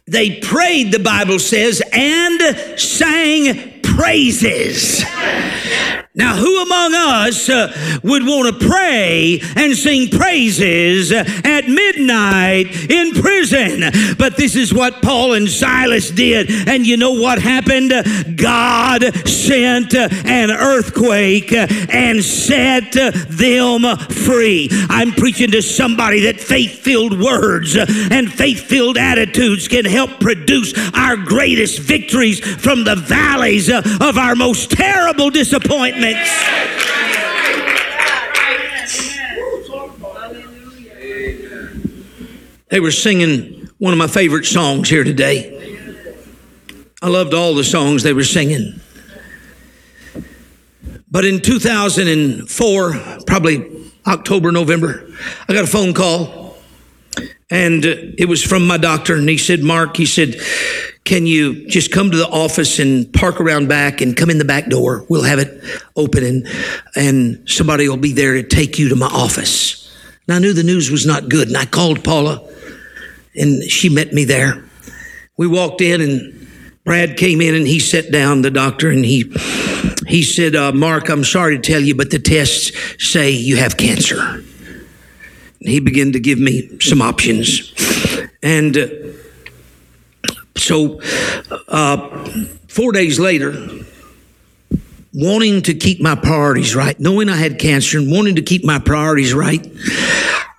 They 0.05 0.39
prayed, 0.41 0.91
the 0.91 0.99
Bible 0.99 1.39
says, 1.39 1.81
and 1.91 2.79
sang 2.79 3.81
praises. 3.81 5.03
Now, 6.15 6.35
who 6.35 6.61
among 6.61 6.93
us 6.93 7.49
uh, 7.49 7.73
would 8.03 8.21
want 8.23 8.59
to 8.59 8.67
pray 8.67 9.41
and 9.55 9.75
sing 9.75 10.09
praises 10.09 11.11
at 11.11 11.67
midnight 11.67 12.67
in 12.87 13.13
prison? 13.13 13.91
But 14.19 14.37
this 14.37 14.55
is 14.55 14.71
what 14.71 15.01
Paul 15.01 15.33
and 15.33 15.49
Silas 15.49 16.11
did. 16.11 16.69
And 16.69 16.85
you 16.85 16.97
know 16.97 17.13
what 17.13 17.41
happened? 17.41 17.91
God 18.37 19.27
sent 19.27 19.95
uh, 19.95 20.07
an 20.25 20.51
earthquake 20.51 21.51
uh, 21.51 21.65
and 21.89 22.23
set 22.23 22.95
uh, 22.95 23.09
them 23.29 23.97
free. 24.09 24.69
I'm 24.89 25.13
preaching 25.13 25.49
to 25.49 25.63
somebody 25.63 26.19
that 26.25 26.39
faith 26.39 26.77
filled 26.77 27.19
words 27.19 27.75
and 27.75 28.31
faith 28.31 28.59
filled 28.59 28.97
attitudes 28.97 29.67
can 29.67 29.85
help 29.85 30.19
produce 30.19 30.75
our 30.93 31.17
greatest 31.17 31.79
victories 31.79 32.39
from 32.39 32.83
the 32.83 32.97
valleys 32.97 33.67
of 33.67 34.19
our 34.19 34.35
most 34.35 34.69
terrible 34.69 35.31
disappointments. 36.03 36.43
They 42.69 42.79
were 42.79 42.91
singing 42.91 43.69
one 43.77 43.93
of 43.93 43.99
my 43.99 44.07
favorite 44.07 44.45
songs 44.45 44.89
here 44.89 45.03
today. 45.03 45.59
I 47.01 47.09
loved 47.09 47.33
all 47.33 47.53
the 47.53 47.63
songs 47.63 48.03
they 48.03 48.13
were 48.13 48.23
singing. 48.23 48.79
But 51.11 51.25
in 51.25 51.41
2004, 51.41 52.93
probably 53.27 53.91
October, 54.07 54.51
November, 54.51 55.07
I 55.47 55.53
got 55.53 55.65
a 55.65 55.67
phone 55.67 55.93
call. 55.93 56.57
And 57.51 57.85
it 57.85 58.27
was 58.27 58.41
from 58.43 58.65
my 58.65 58.77
doctor. 58.77 59.15
And 59.15 59.29
he 59.29 59.37
said, 59.37 59.61
Mark, 59.61 59.95
he 59.95 60.07
said, 60.07 60.35
can 61.05 61.25
you 61.25 61.67
just 61.67 61.91
come 61.91 62.11
to 62.11 62.17
the 62.17 62.27
office 62.27 62.79
and 62.79 63.11
park 63.13 63.41
around 63.41 63.67
back 63.67 63.99
and 63.99 64.15
come 64.15 64.29
in 64.29 64.37
the 64.37 64.45
back 64.45 64.67
door? 64.67 65.05
We'll 65.09 65.23
have 65.23 65.39
it 65.39 65.61
open 65.95 66.23
and, 66.23 66.47
and 66.95 67.49
somebody 67.49 67.89
will 67.89 67.97
be 67.97 68.13
there 68.13 68.33
to 68.33 68.43
take 68.43 68.79
you 68.79 68.89
to 68.89 68.95
my 68.95 69.07
office. 69.07 69.93
And 70.27 70.35
I 70.35 70.39
knew 70.39 70.53
the 70.53 70.63
news 70.63 70.89
was 70.89 71.05
not 71.05 71.29
good. 71.29 71.49
And 71.49 71.57
I 71.57 71.65
called 71.65 72.03
Paula 72.03 72.41
and 73.35 73.63
she 73.63 73.89
met 73.89 74.13
me 74.13 74.23
there. 74.23 74.63
We 75.35 75.47
walked 75.47 75.81
in 75.81 75.99
and 75.99 76.47
Brad 76.85 77.17
came 77.17 77.41
in 77.41 77.55
and 77.55 77.67
he 77.67 77.79
sat 77.79 78.11
down, 78.11 78.41
the 78.41 78.51
doctor, 78.51 78.89
and 78.89 79.03
he, 79.03 79.33
he 80.07 80.21
said, 80.21 80.55
uh, 80.55 80.71
Mark, 80.73 81.09
I'm 81.09 81.23
sorry 81.23 81.57
to 81.57 81.61
tell 81.61 81.81
you, 81.81 81.95
but 81.95 82.11
the 82.11 82.19
tests 82.19 82.71
say 82.99 83.31
you 83.31 83.57
have 83.57 83.77
cancer. 83.77 84.19
And 84.19 85.69
he 85.69 85.79
began 85.79 86.11
to 86.11 86.19
give 86.19 86.39
me 86.39 86.77
some 86.79 87.01
options. 87.01 87.73
And 88.41 88.77
uh, 88.77 88.87
so, 90.63 91.01
uh, 91.67 92.25
four 92.67 92.91
days 92.91 93.19
later, 93.19 93.51
wanting 95.13 95.61
to 95.63 95.73
keep 95.73 96.01
my 96.01 96.15
priorities 96.15 96.75
right, 96.75 96.99
knowing 96.99 97.29
I 97.29 97.35
had 97.35 97.59
cancer 97.59 97.97
and 97.97 98.11
wanting 98.11 98.35
to 98.35 98.41
keep 98.41 98.63
my 98.63 98.79
priorities 98.79 99.33
right, 99.33 99.65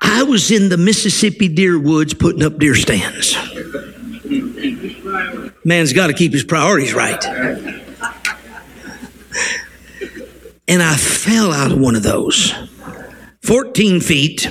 I 0.01 0.23
was 0.23 0.51
in 0.51 0.69
the 0.69 0.77
Mississippi 0.77 1.49
deer 1.49 1.79
woods 1.79 2.15
putting 2.15 2.43
up 2.43 2.59
deer 2.59 2.75
stands. 2.75 3.37
Man's 5.65 5.93
got 5.93 6.09
to 6.09 6.13
keep 6.13 6.33
his 6.33 6.45
priorities 6.45 6.95
right. 6.95 7.25
And 10.69 10.83
I 10.83 10.97
fell 10.97 11.53
out 11.53 11.73
of 11.73 11.79
one 11.79 11.97
of 11.97 12.03
those. 12.03 12.53
14 13.45 14.01
feet 14.01 14.49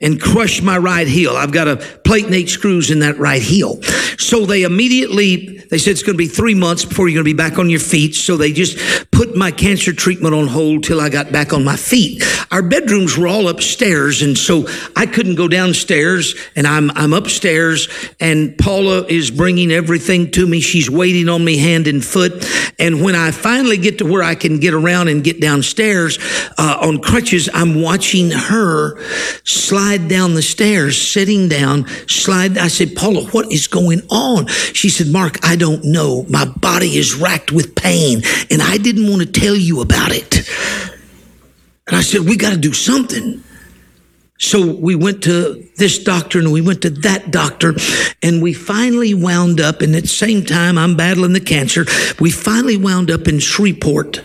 and 0.00 0.20
crushed 0.20 0.62
my 0.62 0.76
right 0.76 1.06
heel. 1.06 1.36
I've 1.36 1.52
got 1.52 1.68
a 1.68 1.76
plate 1.76 2.26
and 2.26 2.34
eight 2.34 2.48
screws 2.48 2.90
in 2.90 2.98
that 2.98 3.16
right 3.16 3.40
heel. 3.40 3.80
So 4.18 4.44
they 4.44 4.64
immediately, 4.64 5.53
they 5.74 5.78
said 5.78 5.90
it's 5.90 6.04
going 6.04 6.14
to 6.14 6.18
be 6.18 6.28
three 6.28 6.54
months 6.54 6.84
before 6.84 7.08
you're 7.08 7.16
going 7.16 7.24
to 7.24 7.34
be 7.34 7.36
back 7.36 7.58
on 7.58 7.68
your 7.68 7.80
feet. 7.80 8.14
So 8.14 8.36
they 8.36 8.52
just 8.52 8.78
put 9.10 9.34
my 9.34 9.50
cancer 9.50 9.92
treatment 9.92 10.32
on 10.32 10.46
hold 10.46 10.84
till 10.84 11.00
I 11.00 11.08
got 11.08 11.32
back 11.32 11.52
on 11.52 11.64
my 11.64 11.74
feet. 11.74 12.22
Our 12.52 12.62
bedrooms 12.62 13.18
were 13.18 13.26
all 13.26 13.48
upstairs. 13.48 14.22
And 14.22 14.38
so 14.38 14.68
I 14.94 15.06
couldn't 15.06 15.34
go 15.34 15.48
downstairs 15.48 16.36
and 16.54 16.68
I'm, 16.68 16.92
I'm 16.92 17.12
upstairs 17.12 17.88
and 18.20 18.56
Paula 18.56 19.04
is 19.06 19.32
bringing 19.32 19.72
everything 19.72 20.30
to 20.30 20.46
me. 20.46 20.60
She's 20.60 20.88
waiting 20.88 21.28
on 21.28 21.44
me 21.44 21.56
hand 21.56 21.88
and 21.88 22.04
foot. 22.04 22.48
And 22.78 23.02
when 23.02 23.16
I 23.16 23.32
finally 23.32 23.76
get 23.76 23.98
to 23.98 24.04
where 24.04 24.22
I 24.22 24.36
can 24.36 24.60
get 24.60 24.74
around 24.74 25.08
and 25.08 25.24
get 25.24 25.40
downstairs 25.40 26.20
uh, 26.56 26.78
on 26.80 27.00
crutches, 27.00 27.48
I'm 27.52 27.82
watching 27.82 28.30
her 28.30 29.02
slide 29.42 30.06
down 30.06 30.34
the 30.34 30.42
stairs, 30.42 31.00
sitting 31.00 31.48
down, 31.48 31.88
slide. 32.06 32.58
I 32.58 32.68
said, 32.68 32.94
Paula, 32.94 33.24
what 33.30 33.50
is 33.50 33.66
going 33.66 34.02
on? 34.08 34.46
She 34.46 34.88
said, 34.88 35.08
Mark, 35.08 35.44
I 35.44 35.56
don't 35.56 35.63
know. 35.84 36.24
My 36.28 36.44
body 36.44 36.96
is 36.96 37.14
racked 37.14 37.52
with 37.52 37.74
pain 37.74 38.22
and 38.50 38.60
I 38.60 38.78
didn't 38.78 39.08
want 39.08 39.22
to 39.22 39.40
tell 39.40 39.56
you 39.56 39.80
about 39.80 40.12
it. 40.12 40.48
And 41.86 41.96
I 41.96 42.00
said, 42.00 42.22
we 42.22 42.36
got 42.36 42.50
to 42.50 42.56
do 42.56 42.72
something. 42.72 43.42
So 44.38 44.74
we 44.74 44.96
went 44.96 45.22
to 45.24 45.64
this 45.76 46.02
doctor 46.02 46.40
and 46.40 46.52
we 46.52 46.60
went 46.60 46.82
to 46.82 46.90
that 46.90 47.30
doctor 47.30 47.74
and 48.20 48.42
we 48.42 48.52
finally 48.52 49.14
wound 49.14 49.60
up 49.60 49.80
and 49.80 49.94
at 49.94 50.02
the 50.02 50.08
same 50.08 50.44
time 50.44 50.76
I'm 50.76 50.96
battling 50.96 51.34
the 51.34 51.40
cancer. 51.40 51.86
We 52.20 52.30
finally 52.30 52.76
wound 52.76 53.10
up 53.10 53.28
in 53.28 53.38
Shreveport, 53.38 54.22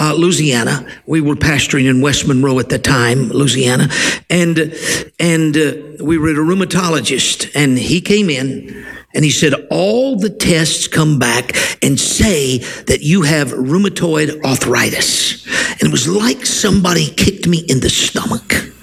uh, 0.00 0.14
Louisiana. 0.14 0.86
We 1.06 1.20
were 1.20 1.36
pastoring 1.36 1.88
in 1.88 2.00
West 2.00 2.26
Monroe 2.26 2.58
at 2.58 2.68
the 2.68 2.80
time, 2.80 3.28
Louisiana. 3.28 3.88
And, 4.28 4.74
and 5.20 5.56
uh, 5.56 6.04
we 6.04 6.18
were 6.18 6.30
at 6.30 6.36
a 6.36 6.40
rheumatologist 6.40 7.52
and 7.54 7.78
he 7.78 8.00
came 8.00 8.28
in 8.28 8.84
and 9.14 9.24
he 9.24 9.30
said, 9.30 9.54
all 9.70 10.16
the 10.16 10.30
tests 10.30 10.88
come 10.88 11.18
back 11.18 11.52
and 11.82 11.98
say 11.98 12.58
that 12.84 13.02
you 13.02 13.22
have 13.22 13.48
rheumatoid 13.48 14.42
arthritis. 14.44 15.46
And 15.72 15.82
it 15.82 15.90
was 15.90 16.08
like 16.08 16.44
somebody 16.44 17.10
kicked 17.10 17.46
me 17.46 17.58
in 17.68 17.80
the 17.80 17.90
stomach. 17.90 18.73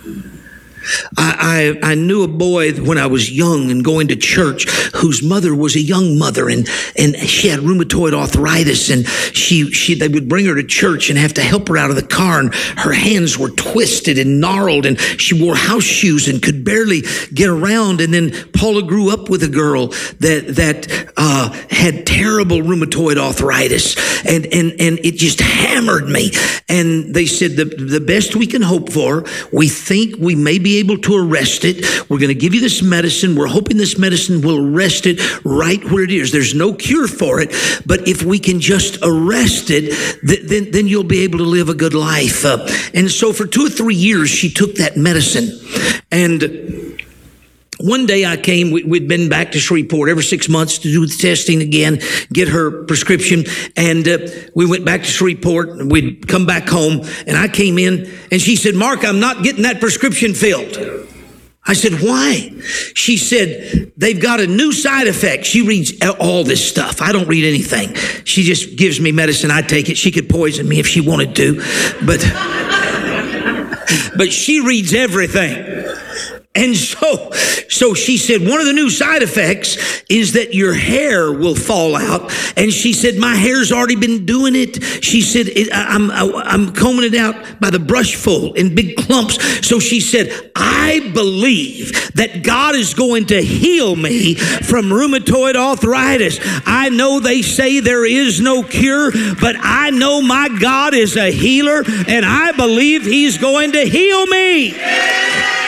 I, 1.18 1.78
I, 1.84 1.92
I 1.92 1.96
knew 1.96 2.24
a 2.24 2.28
boy 2.28 2.74
when 2.74 2.98
I 2.98 3.08
was 3.08 3.32
young 3.32 3.72
and 3.72 3.84
going 3.84 4.08
to 4.10 4.16
church 4.16 4.70
whose 4.96 5.24
mother 5.24 5.56
was 5.56 5.76
a 5.76 5.82
young 5.82 6.18
mother 6.18 6.50
and, 6.50 6.68
and 6.98 7.16
she 7.16 7.48
had 7.48 7.60
rheumatoid 7.60 8.14
arthritis 8.14 8.90
and 8.90 9.08
she, 9.08 9.72
she, 9.72 9.96
they 9.96 10.08
would 10.08 10.28
bring 10.28 10.46
her 10.46 10.56
to 10.56 10.64
church 10.64 11.10
and 11.10 11.18
have 11.18 11.34
to 11.36 11.42
help 11.42 11.68
her 11.68 11.78
out 11.78 11.90
of 11.90 11.96
the 11.96 12.06
car 12.06 12.40
and 12.40 12.54
her 12.54 12.92
hands 12.94 13.38
were 13.38 13.50
twisted 13.50 14.18
and 14.18 14.40
gnarled 14.40 14.86
and 14.86 15.00
she 15.00 15.42
wore 15.42 15.56
house 15.56 15.84
shoes 15.84 16.28
and 16.28 16.42
could 16.42 16.64
barely 16.64 17.02
get 17.34 17.50
around. 17.50 18.02
And 18.02 18.14
then 18.14 18.32
Paula 18.54 18.84
grew 18.84 19.12
up 19.12 19.30
with 19.30 19.44
a 19.44 19.48
girl 19.48 19.88
that, 20.20 20.54
that, 20.56 21.14
uh, 21.18 21.50
had 21.70 22.06
terrible 22.06 22.58
rheumatoid 22.58 23.18
arthritis 23.18 23.96
and, 24.26 24.46
and, 24.48 24.72
and 24.80 25.00
it 25.00 25.16
just 25.16 25.40
hammered 25.40 26.08
me. 26.08 26.32
And 26.70 27.14
they 27.14 27.26
said 27.26 27.56
the, 27.56 27.66
the 27.66 28.00
best 28.00 28.36
we 28.36 28.48
can 28.48 28.62
hope 28.62 28.92
for, 28.92 29.26
we 29.52 29.68
think 29.68 30.16
we 30.18 30.36
may 30.36 30.60
be 30.60 30.80
able 30.82 30.98
to 30.98 31.16
arrest 31.16 31.64
it. 31.64 32.10
We're 32.10 32.20
going 32.20 32.36
to 32.36 32.36
give 32.36 32.54
you 32.54 32.62
this 32.62 32.82
medicine. 32.82 33.36
We're 33.36 33.48
hoping 33.48 33.78
this 33.78 33.98
medicine 33.98 34.42
will 34.42 34.58
arrest 34.58 35.06
it 35.06 35.20
right 35.46 35.84
where 35.86 36.04
it 36.04 36.12
is. 36.12 36.32
There's 36.32 36.54
no 36.54 36.74
cure 36.74 37.08
for 37.08 37.40
it, 37.40 37.50
but 37.86 38.08
if 38.08 38.24
we 38.24 38.40
can 38.40 38.60
just 38.60 38.98
arrest 39.02 39.70
it, 39.70 39.94
th- 40.28 40.50
then, 40.50 40.72
then 40.72 40.88
you'll 40.88 41.04
be 41.04 41.24
able 41.24 41.38
to 41.38 41.46
live 41.46 41.70
a 41.70 41.74
good 41.74 41.94
life. 41.94 42.44
Uh, 42.44 42.68
and 42.94 43.10
so 43.10 43.32
for 43.32 43.48
two 43.48 43.66
or 43.68 43.70
three 43.70 43.96
years, 43.96 44.30
she 44.30 44.52
took 44.52 44.76
that 44.76 44.98
medicine. 44.98 45.48
And 46.12 47.01
one 47.84 48.06
day 48.06 48.26
I 48.26 48.38
came, 48.38 48.72
we'd 48.72 49.08
been 49.08 49.30
back 49.30 49.52
to 49.52 49.60
Shreveport 49.60 50.10
every 50.10 50.24
six 50.24 50.48
months 50.50 50.78
to 50.80 50.84
do 50.84 51.06
the 51.06 51.16
testing 51.16 51.62
again, 51.62 52.00
get 52.32 52.48
her 52.48 52.84
prescription. 52.86 53.46
And 53.76 54.08
uh, 54.08 54.20
we 54.56 54.66
went 54.66 54.86
back 54.86 55.02
to 55.02 55.08
Shreveport. 55.08 55.86
We'd 55.86 56.28
come 56.28 56.46
back 56.46 56.68
home 56.68 57.02
and 57.28 57.38
I 57.38 57.48
came 57.48 57.78
in 57.78 58.12
and 58.32 58.42
she 58.42 58.56
said, 58.56 58.76
Mark, 58.76 59.04
I'm 59.06 59.20
not 59.20 59.44
getting 59.44 59.64
that 59.64 59.80
prescription 59.80 60.34
filled. 60.34 60.78
I 61.64 61.74
said, 61.74 62.02
why? 62.02 62.52
She 62.96 63.18
said, 63.18 63.94
they've 63.96 64.20
got 64.20 64.40
a 64.40 64.48
new 64.48 64.72
side 64.72 65.08
effect. 65.08 65.46
She 65.46 65.62
reads 65.62 65.94
all 66.20 66.44
this 66.44 66.68
stuff. 66.68 67.02
I 67.02 67.12
don't 67.12 67.28
read 67.28 67.46
anything. 67.46 67.94
She 68.26 68.42
just 68.44 68.76
gives 68.78 69.00
me 69.00 69.12
medicine. 69.12 69.52
I 69.52 69.62
take 69.62 69.88
it. 69.90 69.96
She 69.96 70.12
could 70.12 70.28
poison 70.28 70.68
me 70.68 70.80
if 70.80 70.88
she 70.88 71.02
wanted 71.02 71.36
to, 71.36 71.58
but, 72.04 72.20
but 74.18 74.34
she 74.34 74.60
reads 74.62 74.94
everything. 74.96 75.91
And 76.54 76.76
so, 76.76 77.32
so 77.70 77.94
she 77.94 78.18
said, 78.18 78.42
one 78.42 78.60
of 78.60 78.66
the 78.66 78.74
new 78.74 78.90
side 78.90 79.24
effects 79.24 80.04
is 80.10 80.34
that 80.34 80.54
your 80.54 80.74
hair 80.74 81.32
will 81.32 81.56
fall 81.56 81.96
out. 81.96 82.30
And 82.58 82.74
she 82.74 82.92
said, 82.92 83.16
my 83.18 83.36
hair's 83.36 83.72
already 83.72 83.96
been 83.96 84.26
doing 84.26 84.54
it. 84.56 84.84
She 85.02 85.22
said, 85.22 85.48
it, 85.48 85.70
I'm, 85.72 86.12
I'm 86.12 86.74
combing 86.74 87.06
it 87.06 87.16
out 87.16 87.62
by 87.62 87.70
the 87.70 87.80
brushful 87.80 88.54
in 88.56 88.76
big 88.76 88.98
clumps. 88.98 89.66
So 89.66 89.80
she 89.80 90.02
said, 90.02 90.52
I 90.54 91.12
believe 91.14 91.94
that 92.16 92.44
God 92.44 92.76
is 92.76 92.94
going 92.96 93.28
to 93.28 93.42
heal 93.42 93.96
me 93.96 94.36
from 94.36 94.88
rheumatoid 94.88 95.56
arthritis. 95.56 96.38
I 96.66 96.90
know 96.90 97.22
they 97.22 97.44
say 97.44 97.80
there 97.80 98.06
is 98.06 98.42
no 98.42 98.62
cure, 98.62 99.12
but 99.40 99.56
I 99.58 99.92
know 99.92 100.22
my 100.22 100.50
God 100.60 100.96
is 100.96 101.16
a 101.16 101.32
healer 101.32 101.84
and 102.10 102.26
I 102.26 102.52
believe 102.52 103.06
he's 103.06 103.38
going 103.38 103.72
to 103.72 103.86
heal 103.86 104.26
me. 104.26 105.61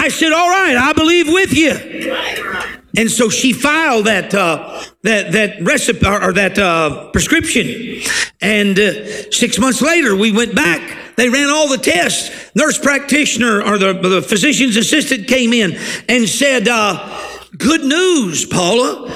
I 0.00 0.08
said, 0.08 0.32
"All 0.32 0.48
right, 0.48 0.76
I 0.76 0.94
believe 0.94 1.28
with 1.28 1.52
you." 1.52 1.74
And 2.96 3.10
so 3.10 3.28
she 3.28 3.52
filed 3.52 4.06
that 4.06 4.34
uh, 4.34 4.82
that 5.02 5.32
that 5.32 5.62
recipe 5.62 6.06
or, 6.06 6.32
that 6.32 6.58
uh, 6.58 7.10
prescription. 7.10 8.00
And 8.40 8.78
uh, 8.78 9.30
six 9.30 9.58
months 9.58 9.82
later, 9.82 10.16
we 10.16 10.32
went 10.32 10.54
back. 10.54 10.80
They 11.16 11.28
ran 11.28 11.50
all 11.50 11.68
the 11.68 11.76
tests. 11.76 12.50
Nurse 12.54 12.78
practitioner 12.78 13.62
or 13.62 13.76
the, 13.76 13.92
the 13.92 14.22
physician's 14.22 14.78
assistant 14.78 15.28
came 15.28 15.52
in 15.52 15.76
and 16.08 16.26
said, 16.26 16.66
uh, 16.66 17.20
"Good 17.58 17.84
news, 17.84 18.46
Paula. 18.46 19.14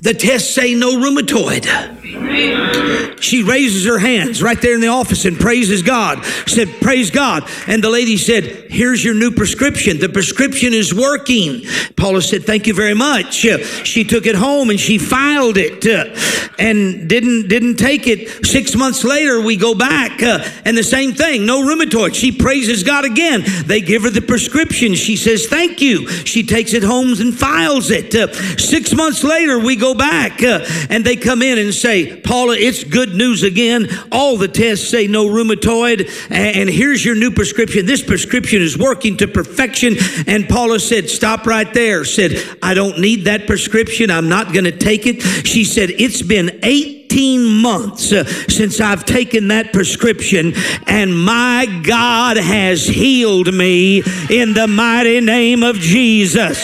The 0.00 0.14
tests 0.14 0.54
say 0.54 0.74
no 0.74 0.96
rheumatoid." 0.96 2.02
She 2.04 3.42
raises 3.42 3.86
her 3.86 3.98
hands 3.98 4.42
right 4.42 4.60
there 4.60 4.74
in 4.74 4.82
the 4.82 4.88
office 4.88 5.24
and 5.24 5.38
praises 5.40 5.82
God. 5.82 6.22
Said, 6.46 6.68
Praise 6.82 7.10
God. 7.10 7.48
And 7.66 7.82
the 7.82 7.88
lady 7.88 8.18
said, 8.18 8.70
Here's 8.70 9.02
your 9.02 9.14
new 9.14 9.30
prescription. 9.30 9.98
The 9.98 10.10
prescription 10.10 10.74
is 10.74 10.94
working. 10.94 11.62
Paula 11.96 12.20
said, 12.20 12.44
Thank 12.44 12.66
you 12.66 12.74
very 12.74 12.92
much. 12.92 13.34
She 13.34 14.04
took 14.04 14.26
it 14.26 14.34
home 14.34 14.68
and 14.68 14.78
she 14.78 14.98
filed 14.98 15.56
it 15.56 15.86
uh, 15.86 16.14
and 16.58 17.08
didn't, 17.08 17.48
didn't 17.48 17.76
take 17.76 18.06
it. 18.06 18.44
Six 18.44 18.76
months 18.76 19.02
later, 19.02 19.40
we 19.40 19.56
go 19.56 19.74
back 19.74 20.22
uh, 20.22 20.46
and 20.66 20.76
the 20.76 20.82
same 20.82 21.14
thing, 21.14 21.46
no 21.46 21.62
rheumatoid. 21.62 22.14
She 22.14 22.32
praises 22.32 22.82
God 22.82 23.06
again. 23.06 23.42
They 23.64 23.80
give 23.80 24.02
her 24.02 24.10
the 24.10 24.20
prescription. 24.20 24.94
She 24.94 25.16
says, 25.16 25.46
Thank 25.46 25.80
you. 25.80 26.06
She 26.08 26.42
takes 26.42 26.74
it 26.74 26.82
home 26.82 27.14
and 27.18 27.34
files 27.34 27.90
it. 27.90 28.14
Uh, 28.14 28.30
six 28.58 28.92
months 28.92 29.24
later, 29.24 29.58
we 29.58 29.76
go 29.76 29.94
back 29.94 30.42
and 30.42 31.04
they 31.04 31.16
come 31.16 31.40
in 31.40 31.56
and 31.58 31.72
say, 31.72 31.93
Paula, 32.22 32.56
it's 32.56 32.84
good 32.84 33.14
news 33.14 33.42
again. 33.42 33.88
All 34.10 34.36
the 34.36 34.48
tests 34.48 34.88
say 34.88 35.06
no 35.06 35.26
rheumatoid, 35.28 36.10
and 36.30 36.68
here's 36.68 37.04
your 37.04 37.14
new 37.14 37.30
prescription. 37.30 37.86
This 37.86 38.02
prescription 38.02 38.62
is 38.62 38.76
working 38.76 39.16
to 39.18 39.28
perfection. 39.28 39.96
And 40.26 40.48
Paula 40.48 40.80
said, 40.80 41.08
Stop 41.08 41.46
right 41.46 41.72
there. 41.72 42.04
Said, 42.04 42.42
I 42.62 42.74
don't 42.74 43.00
need 43.00 43.24
that 43.24 43.46
prescription. 43.46 44.10
I'm 44.10 44.28
not 44.28 44.52
going 44.52 44.64
to 44.64 44.76
take 44.76 45.06
it. 45.06 45.22
She 45.46 45.64
said, 45.64 45.90
It's 45.90 46.22
been 46.22 46.60
18 46.62 47.62
months 47.62 48.12
uh, 48.12 48.24
since 48.24 48.80
I've 48.80 49.04
taken 49.04 49.48
that 49.48 49.72
prescription, 49.72 50.54
and 50.86 51.16
my 51.16 51.82
God 51.84 52.36
has 52.36 52.86
healed 52.86 53.54
me 53.54 54.02
in 54.30 54.54
the 54.54 54.66
mighty 54.66 55.20
name 55.20 55.62
of 55.62 55.76
Jesus. 55.76 56.58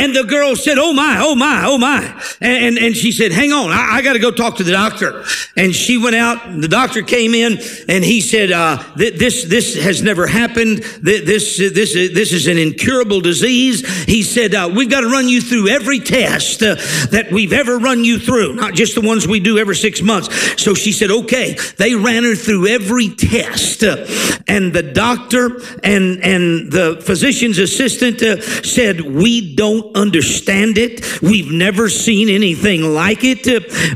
And 0.00 0.16
the 0.16 0.24
girl 0.24 0.56
said, 0.56 0.78
Oh 0.78 0.94
my, 0.94 1.18
oh 1.20 1.34
my, 1.34 1.64
oh 1.66 1.76
my. 1.76 2.02
And, 2.40 2.64
and, 2.64 2.78
and 2.78 2.96
she 2.96 3.12
said, 3.12 3.32
Hang 3.32 3.52
on, 3.52 3.70
I, 3.70 3.96
I 3.96 4.02
got 4.02 4.14
to 4.14 4.18
go 4.18 4.30
talk 4.30 4.56
to 4.56 4.64
the 4.64 4.72
doctor. 4.72 5.24
And 5.58 5.74
she 5.74 5.98
went 5.98 6.16
out, 6.16 6.38
the 6.58 6.68
doctor 6.68 7.02
came 7.02 7.34
in, 7.34 7.58
and 7.86 8.02
he 8.02 8.22
said, 8.22 8.50
uh, 8.50 8.82
This, 8.96 9.44
this 9.44 9.76
has 9.82 10.02
never 10.02 10.26
happened. 10.26 10.78
This, 11.02 11.58
this, 11.58 11.92
this 11.92 12.32
is 12.32 12.46
an 12.46 12.56
incurable 12.56 13.20
disease. 13.20 13.86
He 14.04 14.22
said, 14.22 14.54
uh, 14.54 14.72
We've 14.74 14.90
got 14.90 15.02
to 15.02 15.08
run 15.08 15.28
you 15.28 15.42
through 15.42 15.68
every 15.68 16.00
test 16.00 16.62
uh, 16.62 16.76
that 17.10 17.28
we've 17.30 17.52
ever 17.52 17.76
run 17.76 18.02
you 18.02 18.18
through, 18.18 18.54
not 18.54 18.72
just 18.72 18.94
the 18.94 19.02
ones 19.02 19.28
we 19.28 19.38
do 19.38 19.58
every 19.58 19.76
six 19.76 20.00
months. 20.00 20.62
So 20.62 20.72
she 20.72 20.92
said, 20.92 21.10
Okay. 21.10 21.56
They 21.76 21.94
ran 21.94 22.24
her 22.24 22.34
through 22.34 22.68
every 22.68 23.10
test. 23.10 23.84
Uh, 23.84 24.06
and 24.48 24.72
the 24.72 24.82
doctor 24.82 25.60
and, 25.84 26.22
and 26.24 26.72
the 26.72 27.02
physician's 27.04 27.58
assistant 27.58 28.22
uh, 28.22 28.40
said, 28.62 29.02
We 29.02 29.54
don't 29.54 29.89
understand 29.94 30.78
it. 30.78 31.20
We've 31.22 31.50
never 31.50 31.88
seen 31.88 32.28
anything 32.28 32.82
like 32.82 33.20
it. 33.22 33.40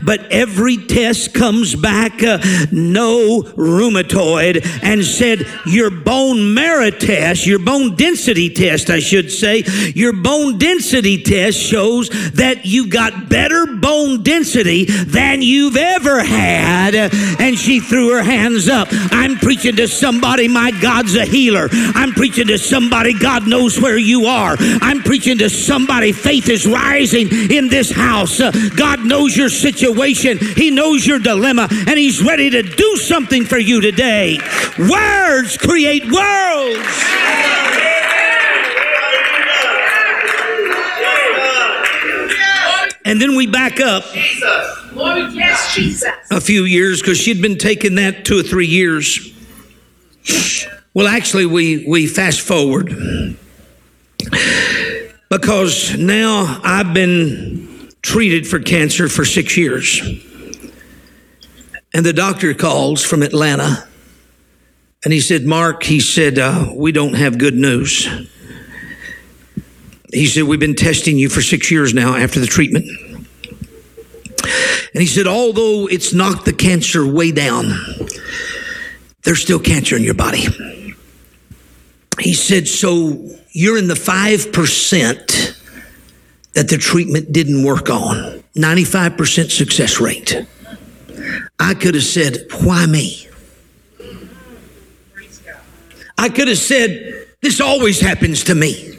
But 0.04 0.32
every 0.32 0.76
test 0.76 1.34
comes 1.34 1.74
back 1.74 2.22
uh, 2.22 2.38
no 2.72 3.42
rheumatoid 3.42 4.66
and 4.82 5.04
said 5.04 5.46
your 5.66 5.90
bone 5.90 6.54
marrow 6.54 6.90
test, 6.90 7.46
your 7.46 7.58
bone 7.58 7.96
density 7.96 8.50
test, 8.50 8.90
I 8.90 9.00
should 9.00 9.30
say, 9.30 9.64
your 9.94 10.12
bone 10.12 10.58
density 10.58 11.22
test 11.22 11.58
shows 11.58 12.08
that 12.32 12.64
you've 12.64 12.90
got 12.90 13.28
better 13.28 13.66
bone 13.66 14.22
density 14.22 14.84
than 14.84 15.42
you've 15.42 15.76
ever 15.76 16.22
had. 16.22 16.94
And 16.94 17.58
she 17.58 17.80
threw 17.80 18.10
her 18.14 18.22
hands 18.22 18.68
up. 18.68 18.88
I'm 18.90 19.36
preaching 19.36 19.76
to 19.76 19.88
somebody, 19.88 20.48
my 20.48 20.70
God's 20.70 21.14
a 21.16 21.24
healer. 21.24 21.68
I'm 21.72 22.12
preaching 22.12 22.48
to 22.48 22.58
somebody, 22.58 23.12
God 23.18 23.46
knows 23.46 23.80
where 23.80 23.98
you 23.98 24.26
are. 24.26 24.56
I'm 24.58 25.02
preaching 25.02 25.38
to 25.38 25.50
somebody 25.50 25.83
somebody, 25.84 26.12
faith 26.12 26.48
is 26.48 26.66
rising 26.66 27.28
in 27.50 27.68
this 27.68 27.90
house. 27.92 28.40
Uh, 28.40 28.50
God 28.74 29.04
knows 29.04 29.36
your 29.36 29.50
situation, 29.50 30.38
He 30.38 30.70
knows 30.70 31.06
your 31.06 31.18
dilemma, 31.18 31.68
and 31.70 31.98
He's 31.98 32.22
ready 32.22 32.48
to 32.48 32.62
do 32.62 32.96
something 32.96 33.44
for 33.44 33.58
you 33.58 33.82
today. 33.82 34.38
Words 34.78 35.58
create 35.58 36.10
worlds. 36.10 36.80
And 43.06 43.20
then 43.20 43.36
we 43.36 43.46
back 43.46 43.78
up 43.80 44.04
a 46.30 46.40
few 46.40 46.64
years 46.64 47.02
because 47.02 47.18
she'd 47.18 47.42
been 47.42 47.58
taking 47.58 47.96
that 47.96 48.24
two 48.24 48.40
or 48.40 48.42
three 48.42 48.66
years. 48.66 49.34
Well, 50.94 51.06
actually, 51.06 51.44
we, 51.44 51.86
we 51.86 52.06
fast 52.06 52.40
forward 52.40 53.36
because 55.30 55.96
now 55.96 56.60
I've 56.62 56.94
been 56.94 57.90
treated 58.02 58.46
for 58.46 58.58
cancer 58.58 59.08
for 59.08 59.24
six 59.24 59.56
years. 59.56 60.00
And 61.92 62.04
the 62.04 62.12
doctor 62.12 62.52
calls 62.54 63.04
from 63.04 63.22
Atlanta 63.22 63.86
and 65.04 65.12
he 65.12 65.20
said, 65.20 65.44
Mark, 65.44 65.82
he 65.82 66.00
said, 66.00 66.38
uh, 66.38 66.72
we 66.74 66.92
don't 66.92 67.14
have 67.14 67.38
good 67.38 67.54
news. 67.54 68.08
He 70.12 70.26
said, 70.26 70.44
We've 70.44 70.60
been 70.60 70.76
testing 70.76 71.18
you 71.18 71.28
for 71.28 71.42
six 71.42 71.70
years 71.70 71.92
now 71.92 72.14
after 72.14 72.40
the 72.40 72.46
treatment. 72.46 72.86
And 74.94 75.00
he 75.00 75.08
said, 75.08 75.26
although 75.26 75.88
it's 75.88 76.12
knocked 76.12 76.44
the 76.44 76.52
cancer 76.52 77.04
way 77.04 77.32
down, 77.32 77.72
there's 79.24 79.42
still 79.42 79.58
cancer 79.58 79.96
in 79.96 80.04
your 80.04 80.14
body. 80.14 80.46
He 82.20 82.32
said, 82.32 82.68
so 82.68 83.28
you're 83.54 83.78
in 83.78 83.86
the 83.86 83.94
5% 83.94 85.60
that 86.54 86.68
the 86.68 86.76
treatment 86.76 87.32
didn't 87.32 87.62
work 87.64 87.88
on. 87.88 88.42
95% 88.56 89.50
success 89.50 90.00
rate. 90.00 90.44
I 91.58 91.74
could 91.74 91.94
have 91.94 92.02
said, 92.04 92.48
why 92.62 92.84
me? 92.86 93.28
I 96.18 96.28
could 96.28 96.48
have 96.48 96.58
said, 96.58 97.28
this 97.42 97.60
always 97.60 98.00
happens 98.00 98.42
to 98.44 98.56
me. 98.56 98.98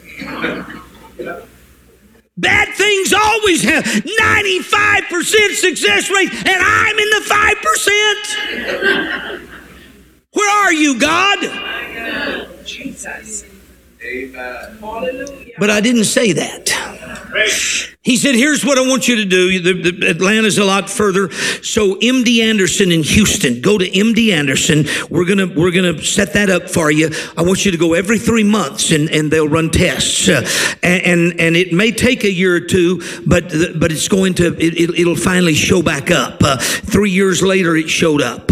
Bad 2.38 2.74
things 2.74 3.12
always 3.12 3.62
have 3.62 3.84
95% 3.84 5.54
success 5.54 6.10
rate, 6.10 6.32
and 6.32 6.62
I'm 6.62 6.98
in 6.98 7.10
the 7.10 7.20
5%. 9.36 9.48
Where 10.32 10.50
are 10.64 10.72
you, 10.72 10.98
God? 10.98 11.38
Jesus. 12.64 13.55
But 15.58 15.70
I 15.70 15.80
didn't 15.80 16.04
say 16.04 16.32
that. 16.32 16.70
He 18.02 18.16
said, 18.16 18.34
Here's 18.34 18.64
what 18.64 18.78
I 18.78 18.82
want 18.82 19.08
you 19.08 19.16
to 19.16 19.24
do. 19.24 19.60
The, 19.60 19.90
the, 19.90 20.10
Atlanta's 20.10 20.58
a 20.58 20.64
lot 20.64 20.88
further. 20.88 21.30
So 21.62 21.96
MD 21.96 22.40
Anderson 22.40 22.92
in 22.92 23.02
Houston, 23.02 23.60
go 23.60 23.78
to 23.78 23.88
MD 23.88 24.32
Anderson. 24.32 24.84
We're 25.10 25.24
gonna 25.24 25.46
we're 25.46 25.72
gonna 25.72 26.02
set 26.02 26.32
that 26.34 26.48
up 26.48 26.70
for 26.70 26.90
you. 26.90 27.10
I 27.36 27.42
want 27.42 27.64
you 27.64 27.72
to 27.72 27.76
go 27.78 27.94
every 27.94 28.18
three 28.18 28.44
months 28.44 28.92
and, 28.92 29.10
and 29.10 29.30
they'll 29.30 29.48
run 29.48 29.70
tests. 29.70 30.28
Uh, 30.28 30.46
and, 30.82 31.02
and, 31.02 31.40
and 31.40 31.56
it 31.56 31.72
may 31.72 31.90
take 31.90 32.24
a 32.24 32.32
year 32.32 32.54
or 32.54 32.60
two, 32.60 33.02
but 33.26 33.52
but 33.78 33.90
it's 33.90 34.08
going 34.08 34.34
to 34.34 34.56
it, 34.58 35.06
will 35.06 35.16
finally 35.16 35.54
show 35.54 35.82
back 35.82 36.10
up. 36.10 36.42
Uh, 36.42 36.56
three 36.58 37.10
years 37.10 37.42
later, 37.42 37.76
it 37.76 37.88
showed 37.88 38.22
up 38.22 38.50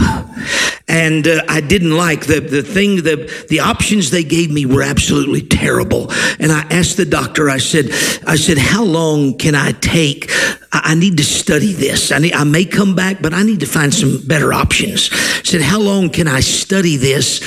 and 0.86 1.26
uh, 1.26 1.42
I 1.48 1.60
didn't 1.60 1.96
like 1.96 2.26
the 2.26 2.40
the 2.40 2.62
thing 2.62 2.96
the 2.96 3.46
the 3.48 3.60
options 3.60 4.10
they 4.10 4.24
gave 4.24 4.50
me 4.50 4.66
were 4.66 4.82
absolutely 4.82 5.42
terrible. 5.42 6.10
And 6.38 6.52
I 6.52 6.60
asked 6.70 6.96
the 6.96 7.06
doctor. 7.06 7.48
I 7.48 7.58
said, 7.58 7.86
I 8.26 8.36
said, 8.36 8.58
how 8.58 8.84
long 8.84 9.38
can 9.38 9.54
I 9.54 9.72
take? 9.72 10.30
I, 10.72 10.94
need 10.96 11.18
to 11.18 11.24
study 11.24 11.72
this. 11.72 12.10
I 12.10 12.18
need, 12.18 12.32
I 12.32 12.42
may 12.42 12.64
come 12.64 12.96
back, 12.96 13.22
but 13.22 13.32
I 13.32 13.44
need 13.44 13.60
to 13.60 13.66
find 13.66 13.94
some 13.94 14.20
better 14.26 14.52
options. 14.52 15.08
I 15.12 15.42
said, 15.44 15.60
how 15.60 15.78
long 15.78 16.10
can 16.10 16.26
I 16.26 16.40
study 16.40 16.96
this 16.96 17.40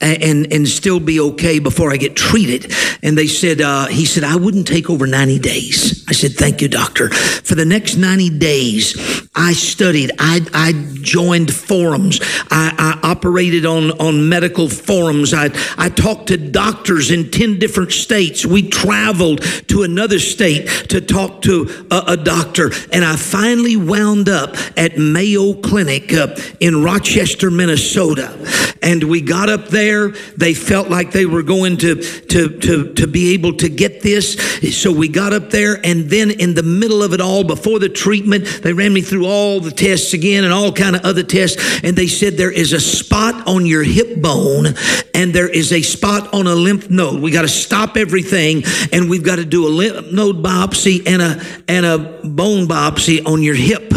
and 0.00 0.22
and, 0.22 0.52
and 0.52 0.68
still 0.68 1.00
be 1.00 1.20
okay 1.20 1.60
before 1.60 1.92
I 1.92 1.96
get 1.96 2.16
treated? 2.16 2.72
And 3.02 3.16
they 3.16 3.28
said, 3.28 3.60
uh, 3.60 3.86
he 3.86 4.04
said, 4.04 4.24
I 4.24 4.36
wouldn't 4.36 4.66
take 4.66 4.90
over 4.90 5.06
ninety 5.06 5.38
days. 5.38 6.04
I 6.08 6.12
said, 6.12 6.32
thank 6.32 6.60
you, 6.60 6.68
doctor. 6.68 7.08
For 7.10 7.54
the 7.54 7.64
next 7.64 7.96
ninety 7.96 8.30
days, 8.30 9.28
I 9.34 9.52
studied. 9.52 10.10
I 10.18 10.40
I 10.52 10.72
joined 11.00 11.54
forums. 11.54 12.20
I 12.50 12.74
I 12.82 12.98
operated 13.04 13.64
on, 13.64 13.92
on 14.00 14.28
medical 14.28 14.68
forums. 14.68 15.32
I, 15.32 15.50
I 15.78 15.88
talked 15.88 16.26
to 16.28 16.36
doctors 16.36 17.12
in 17.12 17.30
10 17.30 17.60
different 17.60 17.92
states. 17.92 18.44
We 18.44 18.68
traveled 18.68 19.42
to 19.68 19.84
another 19.84 20.18
state 20.18 20.66
to 20.88 21.00
talk 21.00 21.42
to 21.42 21.86
a, 21.92 22.02
a 22.08 22.16
doctor. 22.16 22.72
And 22.92 23.04
I 23.04 23.14
finally 23.14 23.76
wound 23.76 24.28
up 24.28 24.56
at 24.76 24.98
Mayo 24.98 25.54
Clinic 25.54 26.12
uh, 26.12 26.34
in 26.58 26.82
Rochester, 26.82 27.52
Minnesota. 27.52 28.36
And 28.82 29.04
we 29.04 29.20
got 29.20 29.48
up 29.48 29.68
there. 29.68 30.10
They 30.36 30.54
felt 30.54 30.88
like 30.88 31.12
they 31.12 31.26
were 31.26 31.42
going 31.42 31.76
to, 31.78 31.96
to, 32.02 32.58
to, 32.58 32.94
to 32.94 33.06
be 33.06 33.34
able 33.34 33.54
to 33.58 33.68
get 33.68 34.02
this. 34.02 34.34
So 34.76 34.92
we 34.92 35.08
got 35.08 35.32
up 35.32 35.50
there. 35.50 35.78
And 35.84 36.10
then 36.10 36.30
in 36.30 36.54
the 36.54 36.62
middle 36.62 37.02
of 37.02 37.12
it 37.12 37.20
all, 37.20 37.44
before 37.44 37.78
the 37.78 37.88
treatment, 37.88 38.44
they 38.62 38.72
ran 38.72 38.92
me 38.92 39.00
through 39.02 39.26
all 39.26 39.60
the 39.60 39.70
tests 39.70 40.12
again 40.14 40.44
and 40.44 40.52
all 40.52 40.72
kind 40.72 40.96
of 40.96 41.02
other 41.04 41.22
tests. 41.22 41.80
And 41.82 41.96
they 41.96 42.06
said 42.06 42.34
there 42.34 42.50
is 42.50 42.72
a 42.72 42.80
spot 42.80 43.46
on 43.46 43.66
your 43.66 43.82
hip 43.82 44.20
bone 44.20 44.66
and 45.14 45.32
there 45.32 45.48
is 45.48 45.72
a 45.72 45.82
spot 45.82 46.32
on 46.34 46.46
a 46.46 46.54
lymph 46.54 46.90
node. 46.90 47.20
We 47.20 47.30
got 47.30 47.42
to 47.42 47.48
stop 47.48 47.96
everything 47.96 48.64
and 48.92 49.08
we've 49.08 49.24
got 49.24 49.36
to 49.36 49.44
do 49.44 49.66
a 49.66 49.70
lymph 49.70 50.12
node 50.12 50.42
biopsy 50.42 51.06
and 51.06 51.22
a 51.22 51.42
and 51.68 51.86
a 51.86 51.98
bone 52.26 52.66
biopsy 52.66 53.24
on 53.26 53.42
your 53.42 53.54
hip. 53.54 53.92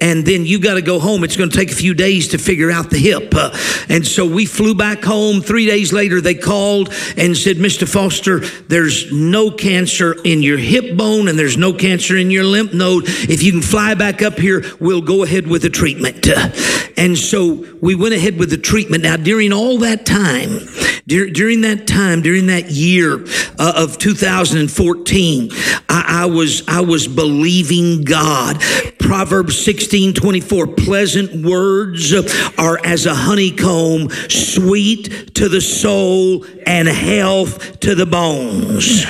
And 0.00 0.24
then 0.26 0.44
you 0.44 0.58
got 0.58 0.74
to 0.74 0.82
go 0.82 0.98
home. 0.98 1.24
It's 1.24 1.36
going 1.36 1.50
to 1.50 1.56
take 1.56 1.70
a 1.70 1.74
few 1.74 1.94
days 1.94 2.28
to 2.28 2.38
figure 2.38 2.70
out 2.70 2.90
the 2.90 2.98
hip. 2.98 3.34
And 3.88 4.06
so 4.06 4.15
we 4.24 4.46
flew 4.46 4.74
back 4.74 5.04
home. 5.04 5.40
3 5.40 5.66
days 5.66 5.92
later 5.92 6.20
they 6.20 6.34
called 6.34 6.92
and 7.16 7.36
said, 7.36 7.56
"Mr. 7.56 7.88
Foster, 7.88 8.40
there's 8.68 9.12
no 9.12 9.50
cancer 9.50 10.16
in 10.24 10.42
your 10.42 10.58
hip 10.58 10.96
bone 10.96 11.28
and 11.28 11.38
there's 11.38 11.56
no 11.56 11.72
cancer 11.72 12.16
in 12.16 12.30
your 12.30 12.44
lymph 12.44 12.72
node. 12.72 13.04
If 13.06 13.42
you 13.42 13.52
can 13.52 13.62
fly 13.62 13.94
back 13.94 14.22
up 14.22 14.38
here, 14.38 14.64
we'll 14.80 15.02
go 15.02 15.22
ahead 15.24 15.46
with 15.46 15.62
the 15.62 15.70
treatment." 15.70 16.28
And 16.98 17.18
so 17.18 17.66
we 17.82 17.94
went 17.94 18.14
ahead 18.14 18.38
with 18.38 18.48
the 18.48 18.56
treatment. 18.56 19.02
Now, 19.02 19.16
during 19.16 19.52
all 19.52 19.78
that 19.78 20.06
time, 20.06 20.60
dur- 21.06 21.28
during 21.28 21.60
that 21.60 21.86
time, 21.86 22.22
during 22.22 22.46
that 22.46 22.70
year 22.70 23.22
uh, 23.58 23.74
of 23.76 23.98
2014, 23.98 25.50
I-, 25.88 26.22
I 26.22 26.26
was 26.26 26.62
I 26.66 26.80
was 26.80 27.06
believing 27.06 28.04
God. 28.04 28.62
Proverbs 28.98 29.62
16, 29.62 30.14
24, 30.14 30.66
pleasant 30.68 31.46
words 31.46 32.12
are 32.58 32.80
as 32.84 33.06
a 33.06 33.14
honeycomb, 33.14 34.05
sweet 34.10 35.34
to 35.34 35.48
the 35.48 35.60
soul 35.60 36.44
and 36.66 36.88
health 36.88 37.80
to 37.80 37.94
the 37.94 38.06
bones. 38.06 39.04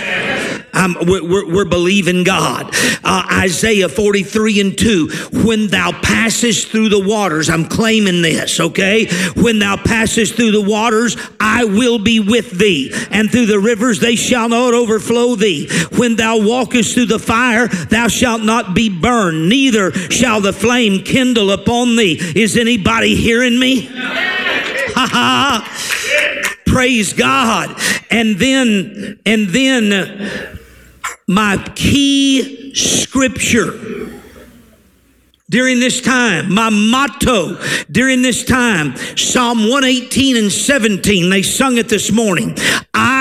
Um, 0.76 0.94
we're, 1.00 1.52
we're, 1.52 1.64
believing 1.64 2.22
God. 2.22 2.70
Uh, 3.02 3.26
Isaiah 3.42 3.88
43 3.88 4.60
and 4.60 4.78
2. 4.78 5.08
When 5.44 5.68
thou 5.68 5.92
passest 6.02 6.68
through 6.68 6.90
the 6.90 7.00
waters, 7.00 7.48
I'm 7.48 7.64
claiming 7.64 8.20
this, 8.20 8.60
okay? 8.60 9.06
When 9.34 9.58
thou 9.58 9.78
passest 9.78 10.34
through 10.34 10.50
the 10.50 10.60
waters, 10.60 11.16
I 11.40 11.64
will 11.64 11.98
be 11.98 12.20
with 12.20 12.50
thee, 12.50 12.92
and 13.10 13.30
through 13.30 13.46
the 13.46 13.58
rivers 13.58 14.00
they 14.00 14.16
shall 14.16 14.50
not 14.50 14.74
overflow 14.74 15.34
thee. 15.34 15.68
When 15.96 16.16
thou 16.16 16.40
walkest 16.46 16.92
through 16.92 17.06
the 17.06 17.18
fire, 17.18 17.68
thou 17.68 18.08
shalt 18.08 18.42
not 18.42 18.74
be 18.74 18.90
burned, 18.90 19.48
neither 19.48 19.92
shall 19.92 20.42
the 20.42 20.52
flame 20.52 21.02
kindle 21.02 21.52
upon 21.52 21.96
thee. 21.96 22.20
Is 22.36 22.56
anybody 22.56 23.16
hearing 23.16 23.58
me? 23.58 23.88
Praise 26.66 27.12
God. 27.12 27.80
And 28.10 28.36
then, 28.36 29.18
and 29.24 29.48
then, 29.48 30.28
my 31.28 31.56
key 31.74 32.74
scripture 32.74 33.72
during 35.48 35.78
this 35.80 36.00
time, 36.00 36.52
my 36.52 36.70
motto 36.70 37.58
during 37.90 38.22
this 38.22 38.44
time, 38.44 38.96
Psalm 39.16 39.68
118 39.68 40.36
and 40.36 40.52
17, 40.52 41.30
they 41.30 41.42
sung 41.42 41.78
it 41.78 41.88
this 41.88 42.10
morning. 42.10 42.56
I 42.92 43.15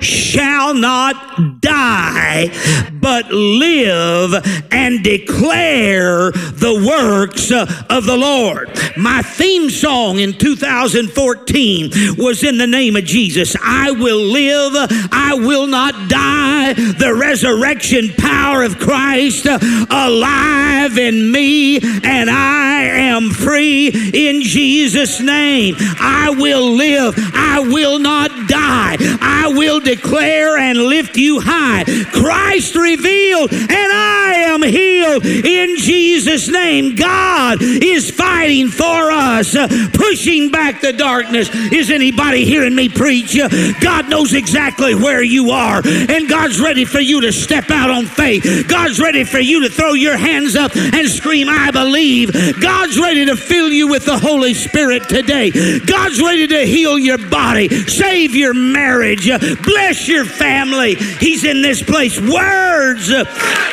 shall 0.00 0.74
not 0.74 1.60
die, 1.60 2.50
but 2.92 3.30
live 3.32 4.34
and 4.70 5.02
declare 5.02 6.30
the 6.30 6.84
works 6.86 7.50
of 7.52 8.06
the 8.06 8.16
Lord. 8.16 8.70
My 8.96 9.22
theme 9.22 9.70
song 9.70 10.18
in 10.18 10.32
2014 10.34 11.90
was 12.18 12.42
in 12.42 12.58
the 12.58 12.66
name 12.66 12.96
of 12.96 13.04
Jesus. 13.04 13.56
I 13.62 13.92
will 13.92 14.20
live, 14.20 14.72
I 15.12 15.34
will 15.34 15.66
not 15.66 16.08
die. 16.08 16.74
The 16.74 17.14
resurrection 17.14 18.10
power 18.18 18.62
of 18.62 18.78
Christ 18.78 19.46
alive 19.46 20.98
in 20.98 21.30
me, 21.30 21.78
and 21.78 22.30
I 22.30 22.82
am 22.82 23.30
free 23.30 23.88
in 23.88 24.42
Jesus' 24.42 25.20
name. 25.20 25.76
I 25.78 26.34
will 26.36 26.72
live, 26.72 27.14
I 27.34 27.60
will 27.60 27.98
not 27.98 28.30
die. 28.48 28.96
I 29.20 29.52
will 29.54 29.69
will 29.70 29.80
declare 29.80 30.58
and 30.58 30.78
lift 30.78 31.16
you 31.16 31.40
high. 31.40 31.84
Christ 32.10 32.74
revealed, 32.74 33.52
and 33.52 33.92
I 33.92 34.32
am 34.48 34.62
healed 34.62 35.24
in 35.24 35.76
Jesus' 35.76 36.48
name. 36.48 36.96
God 36.96 37.58
is 37.60 38.10
fighting 38.10 38.68
for 38.68 39.10
us, 39.12 39.54
uh, 39.54 39.68
pushing 39.92 40.50
back 40.50 40.80
the 40.80 40.92
darkness. 40.92 41.48
Is 41.72 41.90
anybody 41.90 42.44
hearing 42.44 42.74
me 42.74 42.88
preach? 42.88 43.38
Uh, 43.38 43.48
God 43.80 44.08
knows 44.08 44.34
exactly 44.34 44.94
where 44.94 45.22
you 45.22 45.50
are, 45.50 45.82
and 45.84 46.28
God's 46.28 46.60
ready 46.60 46.84
for 46.84 47.00
you 47.00 47.20
to 47.20 47.32
step 47.32 47.70
out 47.70 47.90
on 47.90 48.06
faith. 48.06 48.66
God's 48.68 49.00
ready 49.00 49.24
for 49.24 49.38
you 49.38 49.62
to 49.62 49.70
throw 49.70 49.92
your 49.92 50.16
hands 50.16 50.56
up 50.56 50.74
and 50.74 51.08
scream, 51.08 51.48
I 51.48 51.70
believe. 51.70 52.32
God's 52.60 52.98
ready 52.98 53.24
to 53.26 53.36
fill 53.36 53.70
you 53.70 53.88
with 53.88 54.04
the 54.04 54.18
Holy 54.18 54.54
Spirit 54.54 55.08
today. 55.08 55.50
God's 55.80 56.20
ready 56.20 56.46
to 56.48 56.66
heal 56.66 56.98
your 56.98 57.18
body, 57.18 57.68
save 57.86 58.34
your 58.34 58.54
marriage, 58.54 59.28
Bless 59.56 60.08
your 60.08 60.24
family. 60.24 60.94
He's 60.94 61.44
in 61.44 61.62
this 61.62 61.82
place. 61.82 62.20
Words 62.20 63.12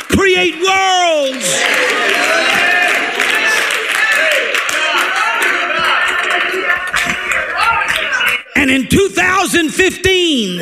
create 0.08 0.54
worlds. 0.54 1.64
And 8.56 8.70
in 8.70 8.88
2015, 8.88 10.58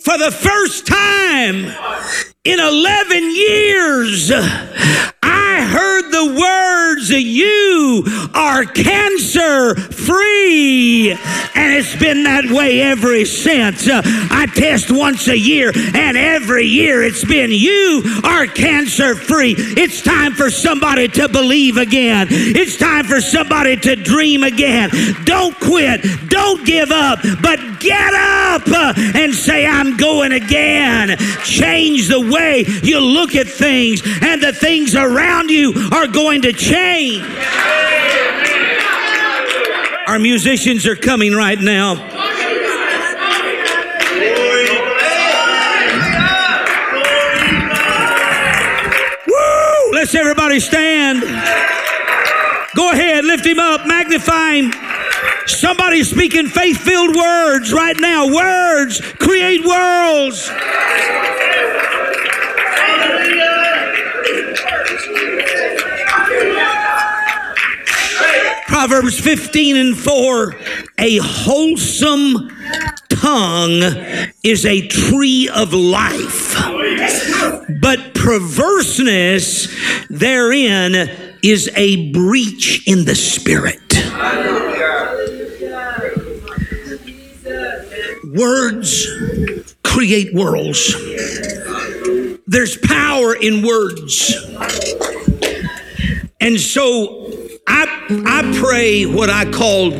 for 0.00 0.16
the 0.16 0.30
first 0.30 0.86
time 0.86 1.66
in 2.44 2.58
11 2.58 3.34
years, 3.34 4.32
I 5.22 5.66
heard 5.70 6.10
the 6.10 6.40
words, 6.40 7.10
of 7.10 7.20
you 7.20 8.04
are 8.38 8.64
cancer 8.64 9.74
free. 9.74 11.10
And 11.10 11.74
it's 11.74 11.96
been 11.96 12.22
that 12.22 12.46
way 12.50 12.80
ever 12.80 13.24
since. 13.24 13.88
Uh, 13.88 14.00
I 14.04 14.46
test 14.54 14.92
once 14.92 15.26
a 15.26 15.36
year, 15.36 15.72
and 15.74 16.16
every 16.16 16.64
year 16.64 17.02
it's 17.02 17.24
been 17.24 17.50
you 17.50 18.02
are 18.22 18.46
cancer 18.46 19.16
free. 19.16 19.54
It's 19.58 20.02
time 20.02 20.34
for 20.34 20.50
somebody 20.50 21.08
to 21.08 21.28
believe 21.28 21.76
again. 21.76 22.28
It's 22.30 22.76
time 22.76 23.06
for 23.06 23.20
somebody 23.20 23.76
to 23.76 23.96
dream 23.96 24.44
again. 24.44 24.90
Don't 25.24 25.58
quit. 25.58 26.00
Don't 26.28 26.64
give 26.64 26.92
up, 26.92 27.18
but 27.42 27.58
get 27.80 28.14
up 28.14 28.62
uh, 28.68 28.94
and 29.16 29.34
say, 29.34 29.66
I'm 29.66 29.96
going 29.96 30.32
again. 30.32 31.18
Change 31.42 32.08
the 32.08 32.20
way 32.20 32.64
you 32.84 33.00
look 33.00 33.34
at 33.34 33.48
things, 33.48 34.00
and 34.22 34.40
the 34.40 34.52
things 34.52 34.94
around 34.94 35.50
you 35.50 35.74
are 35.92 36.06
going 36.06 36.42
to 36.42 36.52
change. 36.52 37.24
Our 40.08 40.18
musicians 40.18 40.86
are 40.86 40.96
coming 40.96 41.34
right 41.34 41.60
now. 41.60 41.96
Woo! 49.26 49.92
Let's 49.92 50.14
everybody 50.14 50.60
stand. 50.60 51.20
Go 52.74 52.90
ahead, 52.90 53.26
lift 53.26 53.44
him 53.44 53.58
up, 53.58 53.86
magnify 53.86 54.52
him. 54.52 54.72
Somebody 55.46 56.02
speaking 56.04 56.46
faith 56.46 56.78
filled 56.78 57.14
words 57.14 57.70
right 57.74 57.98
now. 57.98 58.34
Words 58.34 59.02
create 59.18 59.62
worlds. 59.66 60.48
Proverbs 68.78 69.18
15 69.18 69.74
and 69.74 69.98
4 69.98 70.54
A 71.00 71.16
wholesome 71.16 72.48
tongue 73.08 73.82
is 74.44 74.64
a 74.64 74.86
tree 74.86 75.50
of 75.52 75.74
life, 75.74 76.54
but 77.82 78.14
perverseness 78.14 79.66
therein 80.08 81.10
is 81.42 81.68
a 81.74 82.12
breach 82.12 82.86
in 82.86 83.04
the 83.04 83.16
spirit. 83.16 83.82
Words 88.32 89.74
create 89.82 90.32
worlds. 90.32 90.94
There's 92.46 92.76
power 92.76 93.34
in 93.34 93.66
words. 93.66 94.36
And 96.40 96.60
so 96.60 97.27
I, 97.70 97.86
I 98.26 98.58
pray 98.60 99.04
what 99.04 99.28
I 99.28 99.50
call 99.50 99.90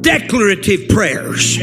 declarative 0.00 0.88
prayers. 0.88 1.58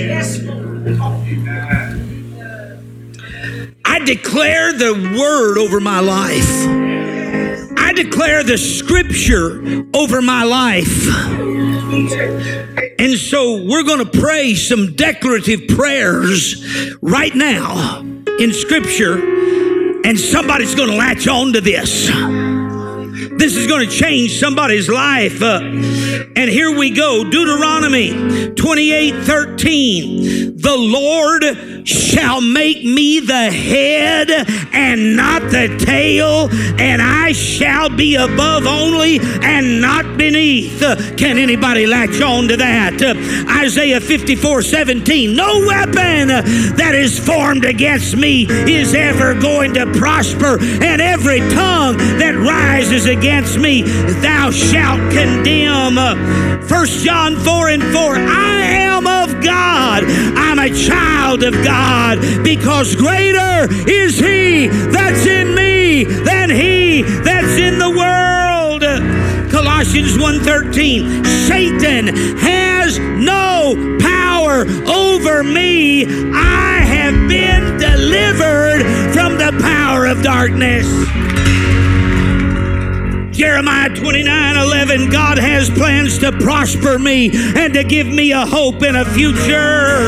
I 3.85 3.99
declare 4.05 4.73
the 4.73 4.93
word 5.17 5.57
over 5.57 5.79
my 5.79 5.99
life. 6.01 6.67
I 7.77 7.93
declare 7.93 8.43
the 8.43 8.57
scripture 8.57 9.85
over 9.93 10.21
my 10.21 10.43
life. 10.43 11.07
And 12.99 13.17
so 13.17 13.63
we're 13.65 13.83
going 13.83 14.05
to 14.05 14.19
pray 14.19 14.53
some 14.55 14.95
declarative 14.95 15.69
prayers 15.69 16.97
right 17.01 17.33
now 17.33 18.01
in 18.39 18.53
scripture, 18.53 19.17
and 20.05 20.19
somebody's 20.19 20.75
going 20.75 20.89
to 20.89 20.97
latch 20.97 21.27
on 21.27 21.53
to 21.53 21.61
this. 21.61 22.09
This 23.37 23.55
is 23.55 23.67
going 23.67 23.87
to 23.87 23.95
change 23.95 24.39
somebody's 24.39 24.89
life. 24.89 25.41
Uh, 25.41 25.59
and 25.61 26.49
here 26.49 26.75
we 26.75 26.89
go 26.89 27.23
Deuteronomy 27.23 28.53
28 28.55 29.15
13. 29.23 30.57
The 30.57 30.75
Lord 30.75 31.87
shall 31.87 32.41
make 32.41 32.83
me 32.83 33.19
the 33.19 33.51
head 33.51 34.29
and 34.73 35.15
not 35.15 35.41
the 35.43 35.77
tail, 35.85 36.49
and 36.79 37.01
I 37.01 37.31
shall 37.31 37.89
be 37.89 38.15
above 38.15 38.65
only 38.65 39.19
and 39.21 39.79
not 39.79 40.17
beneath. 40.17 40.81
Uh, 40.81 40.95
can 41.15 41.37
anybody 41.37 41.85
latch 41.85 42.21
on 42.21 42.47
to 42.49 42.57
that? 42.57 43.01
Uh, 43.01 43.63
Isaiah 43.63 44.01
54 44.01 44.63
17. 44.63 45.35
No 45.35 45.59
weapon 45.65 46.27
that 46.75 46.93
is 46.95 47.17
formed 47.17 47.63
against 47.63 48.17
me 48.17 48.45
is 48.49 48.93
ever 48.93 49.33
going 49.39 49.73
to 49.75 49.85
prosper, 49.93 50.57
and 50.59 51.01
every 51.01 51.39
tongue 51.51 51.97
that 52.17 52.35
rises 52.35 53.05
against 53.05 53.18
me, 53.59 53.81
thou 54.21 54.49
shalt 54.49 54.99
condemn. 55.11 55.95
1 55.95 56.85
John 57.03 57.35
4 57.35 57.69
and 57.69 57.83
4. 57.83 58.15
I 58.15 58.61
am 58.61 59.07
of 59.07 59.43
God. 59.43 60.03
I'm 60.37 60.59
a 60.59 60.69
child 60.69 61.43
of 61.43 61.53
God 61.63 62.19
because 62.43 62.95
greater 62.95 63.67
is 63.89 64.17
He 64.17 64.67
that's 64.67 65.25
in 65.25 65.53
me 65.53 66.05
than 66.05 66.49
He 66.49 67.01
that's 67.01 67.57
in 67.57 67.77
the 67.77 67.89
world. 67.89 68.83
Colossians 69.51 70.17
1:13 70.17 71.25
Satan 71.25 72.07
has 72.37 72.99
no 72.99 73.97
power 73.99 74.65
over 74.87 75.43
me 75.43 76.05
I 76.33 76.79
have 76.81 77.27
been 77.27 77.77
delivered 77.77 78.83
from 79.13 79.37
the 79.37 79.57
power 79.61 80.05
of 80.05 80.21
darkness 80.21 81.08
Jeremiah 83.49 83.89
29 83.89 84.57
11, 84.57 85.09
God 85.09 85.39
has 85.39 85.71
plans 85.71 86.19
to 86.19 86.31
prosper 86.31 86.99
me 86.99 87.31
and 87.33 87.73
to 87.73 87.83
give 87.83 88.05
me 88.05 88.31
a 88.31 88.45
hope 88.45 88.83
and 88.83 88.95
a 88.95 89.03
future. 89.03 90.07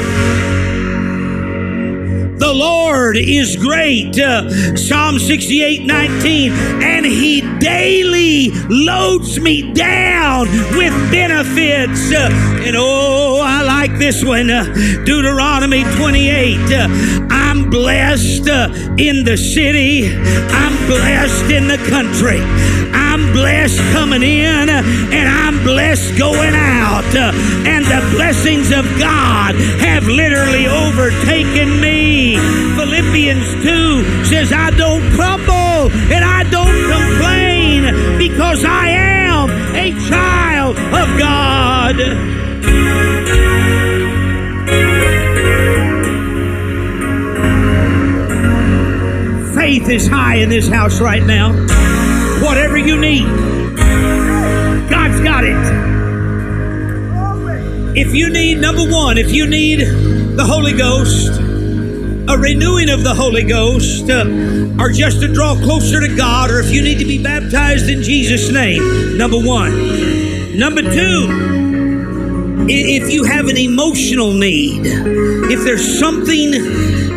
The 2.37 2.53
Lord 2.53 3.17
is 3.17 3.55
great. 3.55 4.19
Uh, 4.19 4.75
Psalm 4.75 5.17
68 5.17 5.87
19. 5.87 6.51
And 6.51 7.03
He 7.03 7.41
daily 7.57 8.51
loads 8.69 9.39
me 9.39 9.73
down 9.73 10.47
with 10.77 10.93
benefits. 11.11 12.11
Uh, 12.11 12.29
and 12.63 12.75
oh, 12.77 13.41
I 13.43 13.63
like 13.63 13.97
this 13.97 14.23
one. 14.23 14.51
Uh, 14.51 14.65
Deuteronomy 15.03 15.83
28. 15.95 16.59
Uh, 16.71 16.87
I'm 17.51 17.69
blessed 17.71 18.47
uh, 18.47 18.69
in 18.97 19.23
the 19.23 19.35
city, 19.35 20.15
I'm 20.15 20.87
blessed 20.87 21.51
in 21.51 21.67
the 21.67 21.77
country. 21.89 22.39
Blessed 23.33 23.79
coming 23.93 24.23
in 24.23 24.69
and 24.69 25.29
I'm 25.29 25.63
blessed 25.63 26.17
going 26.17 26.53
out. 26.53 27.05
And 27.65 27.85
the 27.85 28.01
blessings 28.15 28.71
of 28.71 28.85
God 28.99 29.55
have 29.79 30.05
literally 30.05 30.67
overtaken 30.67 31.79
me. 31.79 32.37
Philippians 32.75 33.63
2 33.63 34.25
says, 34.25 34.51
I 34.51 34.71
don't 34.71 35.01
crumble 35.11 35.91
and 36.11 36.23
I 36.23 36.43
don't 36.43 36.81
complain 36.91 38.17
because 38.17 38.63
I 38.65 38.89
am 38.89 39.49
a 39.75 39.91
child 40.09 40.77
of 40.77 41.19
God. 41.19 41.97
Faith 49.55 49.89
is 49.89 50.07
high 50.07 50.35
in 50.35 50.49
this 50.49 50.67
house 50.67 50.99
right 50.99 51.23
now. 51.23 51.51
You 52.81 52.97
need, 52.99 53.23
God's 54.89 55.21
got 55.21 55.43
it. 55.45 55.55
If 57.95 58.15
you 58.15 58.29
need, 58.29 58.57
number 58.59 58.89
one, 58.89 59.19
if 59.19 59.31
you 59.31 59.47
need 59.47 59.79
the 59.79 60.43
Holy 60.43 60.73
Ghost, 60.73 61.29
a 61.29 62.37
renewing 62.37 62.89
of 62.89 63.03
the 63.03 63.13
Holy 63.13 63.43
Ghost, 63.43 64.09
uh, 64.09 64.25
or 64.81 64.89
just 64.89 65.21
to 65.21 65.31
draw 65.31 65.55
closer 65.55 66.01
to 66.01 66.15
God, 66.17 66.49
or 66.49 66.59
if 66.59 66.71
you 66.71 66.81
need 66.81 66.97
to 66.97 67.05
be 67.05 67.21
baptized 67.21 67.87
in 67.87 68.01
Jesus' 68.01 68.51
name, 68.51 69.15
number 69.15 69.37
one. 69.37 70.57
Number 70.57 70.81
two, 70.81 71.29
if 72.67 73.13
you 73.13 73.23
have 73.25 73.47
an 73.47 73.57
emotional 73.57 74.33
need, 74.33 74.81
if 74.85 75.63
there's 75.63 75.99
something 75.99 76.51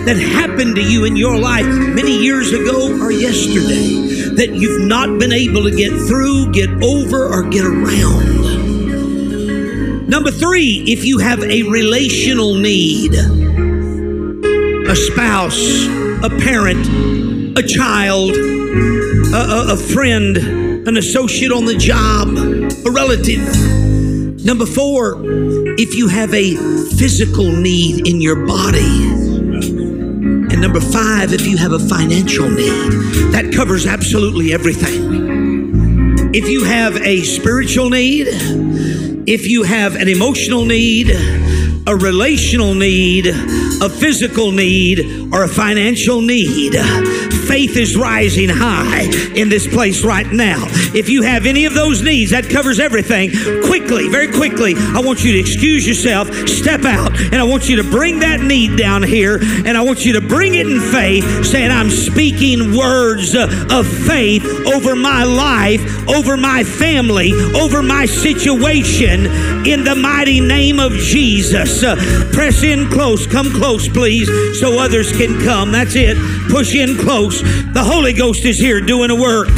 that 0.05 0.17
happened 0.17 0.77
to 0.77 0.83
you 0.83 1.05
in 1.05 1.17
your 1.17 1.39
life 1.39 1.67
many 1.67 2.17
years 2.19 2.53
ago 2.53 3.01
or 3.01 3.11
yesterday 3.11 4.35
that 4.35 4.51
you've 4.53 4.83
not 4.83 5.19
been 5.19 5.33
able 5.33 5.63
to 5.63 5.71
get 5.71 5.91
through, 6.07 6.53
get 6.53 6.69
over, 6.83 7.27
or 7.27 7.43
get 7.43 7.65
around. 7.65 8.35
Number 10.09 10.31
three, 10.31 10.85
if 10.87 11.05
you 11.05 11.19
have 11.19 11.43
a 11.43 11.63
relational 11.63 12.55
need, 12.55 13.15
a 13.15 14.95
spouse, 14.95 15.87
a 16.23 16.31
parent, 16.41 16.87
a 17.59 17.63
child, 17.63 18.33
a, 18.33 19.37
a, 19.37 19.73
a 19.73 19.77
friend, 19.77 20.37
an 20.37 20.97
associate 20.99 21.51
on 21.51 21.65
the 21.65 21.77
job, 21.77 22.29
a 22.87 22.91
relative. 22.91 23.41
Number 24.45 24.67
four, 24.67 25.15
if 25.79 25.95
you 25.95 26.09
have 26.09 26.35
a 26.35 26.57
physical 26.97 27.51
need 27.51 28.07
in 28.07 28.21
your 28.21 28.47
body. 28.47 29.34
And 30.55 30.63
number 30.63 30.81
five, 30.81 31.33
if 31.33 31.49
you 31.49 31.57
have 31.57 31.73
a 31.73 31.81
financial 31.81 32.49
need, 32.49 32.93
that 33.33 33.53
covers 33.53 33.87
absolutely 33.87 34.53
everything. 34.53 36.31
If 36.33 36.49
you 36.49 36.63
have 36.63 36.97
a 36.99 37.23
spiritual 37.23 37.91
need, 37.91 38.29
if 39.27 39.49
you 39.49 39.65
have 39.65 39.97
an 39.97 40.07
emotional 40.07 40.65
need, 40.65 41.11
a 41.89 41.97
relational 41.97 42.73
need, 42.73 43.27
a 43.27 43.89
physical 43.89 44.53
need, 44.53 45.01
or 45.35 45.43
a 45.43 45.49
financial 45.49 46.21
need, 46.21 46.77
faith 47.49 47.77
is 47.77 47.97
rising 47.97 48.49
high 48.49 49.11
in 49.35 49.49
this 49.49 49.67
place 49.67 50.05
right 50.05 50.31
now. 50.31 50.65
If 50.95 51.09
you 51.09 51.23
have 51.23 51.45
any 51.47 51.65
of 51.65 51.75
those 51.75 52.03
needs, 52.03 52.31
that 52.31 52.49
covers 52.49 52.79
everything. 52.79 53.31
Quickly, 53.65 54.09
very 54.09 54.31
quickly, 54.31 54.75
I 54.77 55.01
want 55.01 55.25
you 55.25 55.33
to 55.33 55.39
excuse 55.39 55.87
yourself, 55.87 56.29
step 56.49 56.85
out, 56.85 57.19
and 57.21 57.37
I 57.37 57.45
want 57.45 57.69
you 57.69 57.77
to 57.77 57.85
bring 57.85 58.21
that 58.21 58.41
need 58.41 58.77
down 58.77 59.03
here, 59.03 59.39
and 59.43 59.77
I 59.77 59.83
want 59.83 60.05
you 60.05 60.13
to 60.15 60.21
bring 60.21 60.55
it 60.55 60.67
in 60.67 60.81
faith, 60.81 61.45
saying, 61.45 61.71
I'm 61.71 61.91
speaking 61.91 62.77
words 62.77 63.35
of 63.35 63.87
faith 64.07 64.45
over 64.67 64.95
my 64.95 65.25
life, 65.25 66.09
over 66.09 66.37
my 66.37 66.63
family, 66.63 67.33
over 67.57 67.83
my 67.83 68.07
situation, 68.07 69.27
in 69.67 69.83
the 69.85 69.97
mighty 69.97 70.41
name 70.41 70.79
of 70.79 70.93
Jesus. 70.93 71.83
Press 72.33 72.63
in 72.63 72.89
close, 72.91 73.27
come 73.27 73.51
close, 73.51 73.89
please, 73.89 74.29
so 74.61 74.79
others 74.79 75.11
can 75.11 75.41
come. 75.43 75.73
That's 75.73 75.97
it. 75.97 76.17
Push 76.51 76.75
in 76.75 76.97
close. 76.97 77.43
The 77.73 77.83
Holy 77.83 78.13
Ghost 78.13 78.45
is 78.45 78.59
here 78.59 78.81
doing 78.81 79.11
a 79.11 79.17
work. 79.17 79.49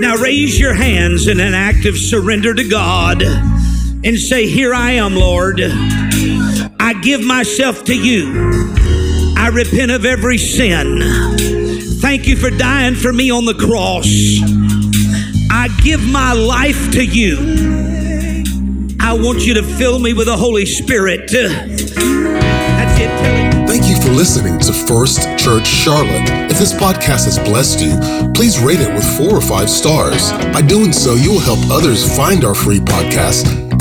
Now 0.00 0.16
raise 0.16 0.60
your 0.60 0.74
hands 0.74 1.28
in 1.28 1.40
an 1.40 1.54
act 1.54 1.86
of 1.86 1.96
surrender 1.96 2.54
to 2.54 2.64
God 2.68 3.22
and 3.22 4.18
say, 4.18 4.46
Here 4.46 4.74
I 4.74 4.92
am, 4.92 5.14
Lord. 5.14 5.60
I 5.60 7.00
give 7.02 7.24
myself 7.24 7.84
to 7.84 7.94
you. 7.96 8.62
I 9.36 9.50
repent 9.52 9.90
of 9.90 10.04
every 10.04 10.38
sin. 10.38 11.00
Thank 12.00 12.26
you 12.26 12.36
for 12.36 12.50
dying 12.50 12.94
for 12.94 13.12
me 13.12 13.30
on 13.30 13.46
the 13.46 13.54
cross. 13.54 14.06
I 15.50 15.68
give 15.82 16.06
my 16.06 16.32
life 16.32 16.92
to 16.92 17.04
you. 17.04 17.38
I 19.00 19.14
want 19.14 19.46
you 19.46 19.54
to 19.54 19.62
fill 19.62 19.98
me 19.98 20.12
with 20.12 20.26
the 20.26 20.36
Holy 20.36 20.66
Spirit. 20.66 21.30
Listening 24.14 24.58
to 24.60 24.72
First 24.72 25.22
Church 25.36 25.66
Charlotte. 25.66 26.28
If 26.50 26.58
this 26.58 26.72
podcast 26.72 27.24
has 27.24 27.38
blessed 27.38 27.80
you, 27.80 27.98
please 28.32 28.60
rate 28.60 28.80
it 28.80 28.92
with 28.94 29.04
four 29.18 29.36
or 29.36 29.40
five 29.40 29.68
stars. 29.68 30.30
By 30.52 30.62
doing 30.62 30.92
so, 30.92 31.14
you 31.14 31.32
will 31.32 31.40
help 31.40 31.58
others 31.70 32.16
find 32.16 32.44
our 32.44 32.54
free 32.54 32.78
podcast 32.78 33.63